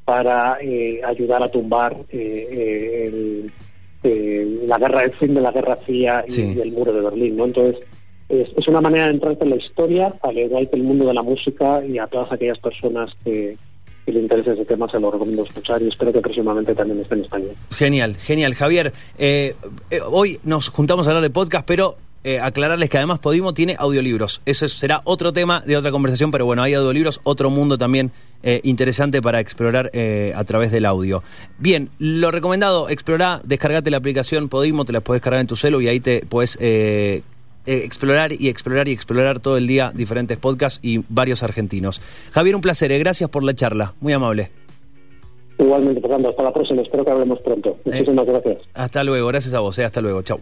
para 0.05 0.57
ayudar 1.05 1.43
a 1.43 1.51
tumbar 1.51 1.97
el, 2.11 3.51
la 4.03 4.77
guerra, 4.77 5.03
el 5.03 5.13
fin 5.13 5.33
de 5.33 5.41
la 5.41 5.51
guerra 5.51 5.75
fría 5.77 6.23
y, 6.27 6.41
el 6.41 6.71
muro 6.71 6.93
de 6.93 7.01
Berlín, 7.01 7.35
¿no? 7.35 7.45
Entonces 7.45 7.83
es, 8.29 8.67
una 8.67 8.81
manera 8.81 9.05
de 9.05 9.13
entrar 9.13 9.37
en 9.39 9.49
la 9.49 9.55
historia, 9.55 10.13
al 10.21 10.37
igual 10.37 10.69
que 10.69 10.75
el 10.75 10.83
mundo 10.83 11.05
de 11.05 11.13
la 11.13 11.23
música 11.23 11.83
y 11.85 11.97
a 11.97 12.07
todas 12.07 12.31
aquellas 12.31 12.59
personas 12.59 13.11
que, 13.23 13.57
que 14.05 14.11
le 14.11 14.21
interesa 14.21 14.53
ese 14.53 14.65
tema 14.65 14.89
se 14.89 14.99
lo 14.99 15.11
recomiendo 15.11 15.43
escuchar 15.43 15.81
y 15.81 15.87
espero 15.87 16.11
que 16.11 16.21
próximamente 16.21 16.75
también 16.75 16.99
esté 17.01 17.15
en 17.15 17.21
español. 17.21 17.55
Genial, 17.71 18.15
genial. 18.17 18.53
Javier, 18.53 18.93
eh, 19.17 19.55
eh, 19.89 19.99
hoy 20.05 20.39
nos 20.43 20.69
juntamos 20.69 21.07
a 21.07 21.11
hablar 21.11 21.23
de 21.23 21.29
podcast, 21.29 21.65
pero 21.65 21.97
eh, 22.27 22.39
aclararles 22.39 22.89
que 22.89 22.97
además 22.97 23.19
Podimo 23.19 23.53
tiene 23.53 23.75
audiolibros. 23.77 24.41
Eso 24.45 24.67
será 24.67 25.01
otro 25.03 25.33
tema 25.33 25.61
de 25.65 25.77
otra 25.77 25.91
conversación, 25.91 26.31
pero 26.31 26.45
bueno, 26.45 26.63
hay 26.63 26.73
audiolibros, 26.73 27.21
otro 27.23 27.49
mundo 27.49 27.77
también 27.77 28.11
interesante 28.63 29.19
para 29.19 29.39
explorar 29.39 29.91
a 30.35 30.43
través 30.43 30.71
del 30.71 30.85
audio. 30.85 31.23
Bien, 31.57 31.89
lo 31.97 32.29
recomendado, 32.29 32.87
explorar, 32.87 33.41
descargate 33.43 33.89
la 33.89 33.97
aplicación 33.97 34.47
Podimo, 34.47 34.85
te 34.85 34.93
la 34.93 35.01
puedes 35.01 35.23
cargar 35.23 35.41
en 35.41 35.47
tu 35.47 35.55
celu 35.55 35.81
y 35.81 35.87
ahí 35.87 35.99
te 35.99 36.21
puedes 36.21 36.57
eh, 37.67 37.83
explorar 37.83 38.31
y 38.31 38.47
explorar 38.47 38.87
y 38.87 38.93
explorar 38.93 39.41
todo 39.41 39.57
el 39.57 39.67
día 39.67 39.91
diferentes 39.93 40.37
podcasts 40.37 40.79
y 40.81 41.03
varios 41.09 41.43
argentinos. 41.43 42.01
Javier, 42.31 42.55
un 42.55 42.61
placer, 42.61 42.93
eh, 42.93 42.99
gracias 42.99 43.29
por 43.29 43.43
la 43.43 43.53
charla, 43.53 43.93
muy 43.99 44.13
amable. 44.13 44.51
Igualmente, 45.59 45.99
Fernando, 45.99 46.29
hasta 46.29 46.43
la 46.43 46.53
próxima, 46.53 46.81
espero 46.81 47.03
que 47.03 47.11
hablemos 47.11 47.41
pronto. 47.41 47.77
Eh, 47.83 47.91
Muchísimas 47.91 48.25
gracias. 48.25 48.59
Hasta 48.73 49.03
luego, 49.03 49.27
gracias 49.27 49.53
a 49.53 49.59
vos, 49.59 49.77
hasta 49.79 49.99
luego, 49.99 50.21
chau. 50.21 50.39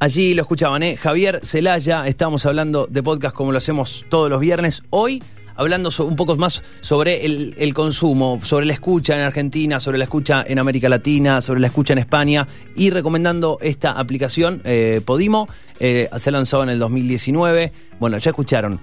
Allí 0.00 0.32
lo 0.32 0.40
escuchaban, 0.40 0.82
¿eh? 0.82 0.96
Javier 0.96 1.40
Celaya, 1.44 2.06
estamos 2.06 2.46
hablando 2.46 2.86
de 2.86 3.02
podcast 3.02 3.36
como 3.36 3.52
lo 3.52 3.58
hacemos 3.58 4.06
todos 4.08 4.30
los 4.30 4.40
viernes. 4.40 4.82
Hoy 4.88 5.22
hablando 5.56 5.90
un 5.98 6.16
poco 6.16 6.34
más 6.36 6.62
sobre 6.80 7.26
el, 7.26 7.74
consumo, 7.74 8.40
sobre 8.42 8.64
la 8.64 8.72
escucha 8.72 9.14
en 9.14 9.20
Argentina, 9.20 9.78
sobre 9.78 9.98
la 9.98 10.04
escucha 10.04 10.42
en 10.48 10.58
América 10.58 10.88
Latina, 10.88 11.42
sobre 11.42 11.60
la 11.60 11.66
escucha 11.66 11.92
en 11.92 11.98
España 11.98 12.48
y 12.74 12.88
recomendando 12.88 13.58
esta 13.60 13.92
aplicación 13.92 14.62
eh, 14.64 15.02
Podimo. 15.04 15.50
Eh, 15.80 16.08
se 16.16 16.30
lanzó 16.30 16.62
en 16.62 16.70
el 16.70 16.78
2019. 16.78 17.70
Bueno, 17.98 18.16
ya 18.16 18.30
escucharon. 18.30 18.80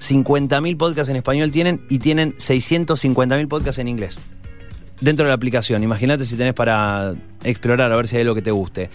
50.000 0.00 0.76
podcasts 0.76 1.10
en 1.10 1.16
español 1.16 1.52
tienen 1.52 1.86
y 1.88 2.00
tienen 2.00 2.34
650.000 2.34 3.46
podcasts 3.46 3.78
en 3.78 3.86
inglés. 3.86 4.18
Dentro 5.00 5.24
de 5.24 5.28
la 5.28 5.34
aplicación. 5.34 5.84
Imagínate 5.84 6.24
si 6.24 6.34
tenés 6.34 6.54
para 6.54 7.14
explorar 7.44 7.92
a 7.92 7.96
ver 7.96 8.08
si 8.08 8.16
hay 8.16 8.22
algo 8.22 8.34
que 8.34 8.42
te 8.42 8.50
guste. 8.50 8.90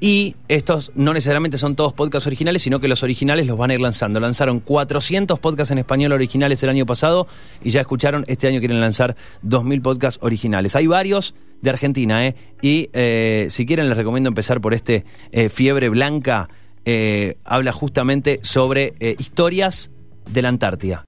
Y 0.00 0.36
estos 0.48 0.92
no 0.94 1.14
necesariamente 1.14 1.56
son 1.56 1.74
todos 1.74 1.92
podcasts 1.92 2.26
originales, 2.26 2.62
sino 2.62 2.80
que 2.80 2.88
los 2.88 3.02
originales 3.02 3.46
los 3.46 3.56
van 3.56 3.70
a 3.70 3.74
ir 3.74 3.80
lanzando. 3.80 4.20
Lanzaron 4.20 4.60
400 4.60 5.38
podcasts 5.38 5.70
en 5.70 5.78
español 5.78 6.12
originales 6.12 6.62
el 6.62 6.70
año 6.70 6.84
pasado 6.84 7.26
y 7.62 7.70
ya 7.70 7.80
escucharon, 7.80 8.24
este 8.28 8.46
año 8.46 8.58
quieren 8.58 8.80
lanzar 8.80 9.16
2.000 9.44 9.82
podcasts 9.82 10.20
originales. 10.22 10.76
Hay 10.76 10.86
varios 10.86 11.34
de 11.62 11.70
Argentina, 11.70 12.26
¿eh? 12.26 12.34
Y 12.60 12.90
eh, 12.92 13.48
si 13.50 13.64
quieren 13.64 13.88
les 13.88 13.96
recomiendo 13.96 14.28
empezar 14.28 14.60
por 14.60 14.74
este 14.74 15.04
eh, 15.32 15.48
Fiebre 15.48 15.88
Blanca. 15.88 16.48
Eh, 16.88 17.38
habla 17.44 17.72
justamente 17.72 18.38
sobre 18.44 18.94
historias 19.18 19.90
de 20.30 20.40
la 20.40 20.50
Antártida. 20.50 21.04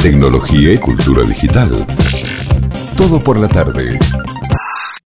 Tecnología 0.00 0.72
y 0.72 0.78
cultura 0.78 1.24
digital. 1.24 1.74
Todo 2.96 3.18
por 3.20 3.36
la 3.36 3.48
tarde. 3.48 3.98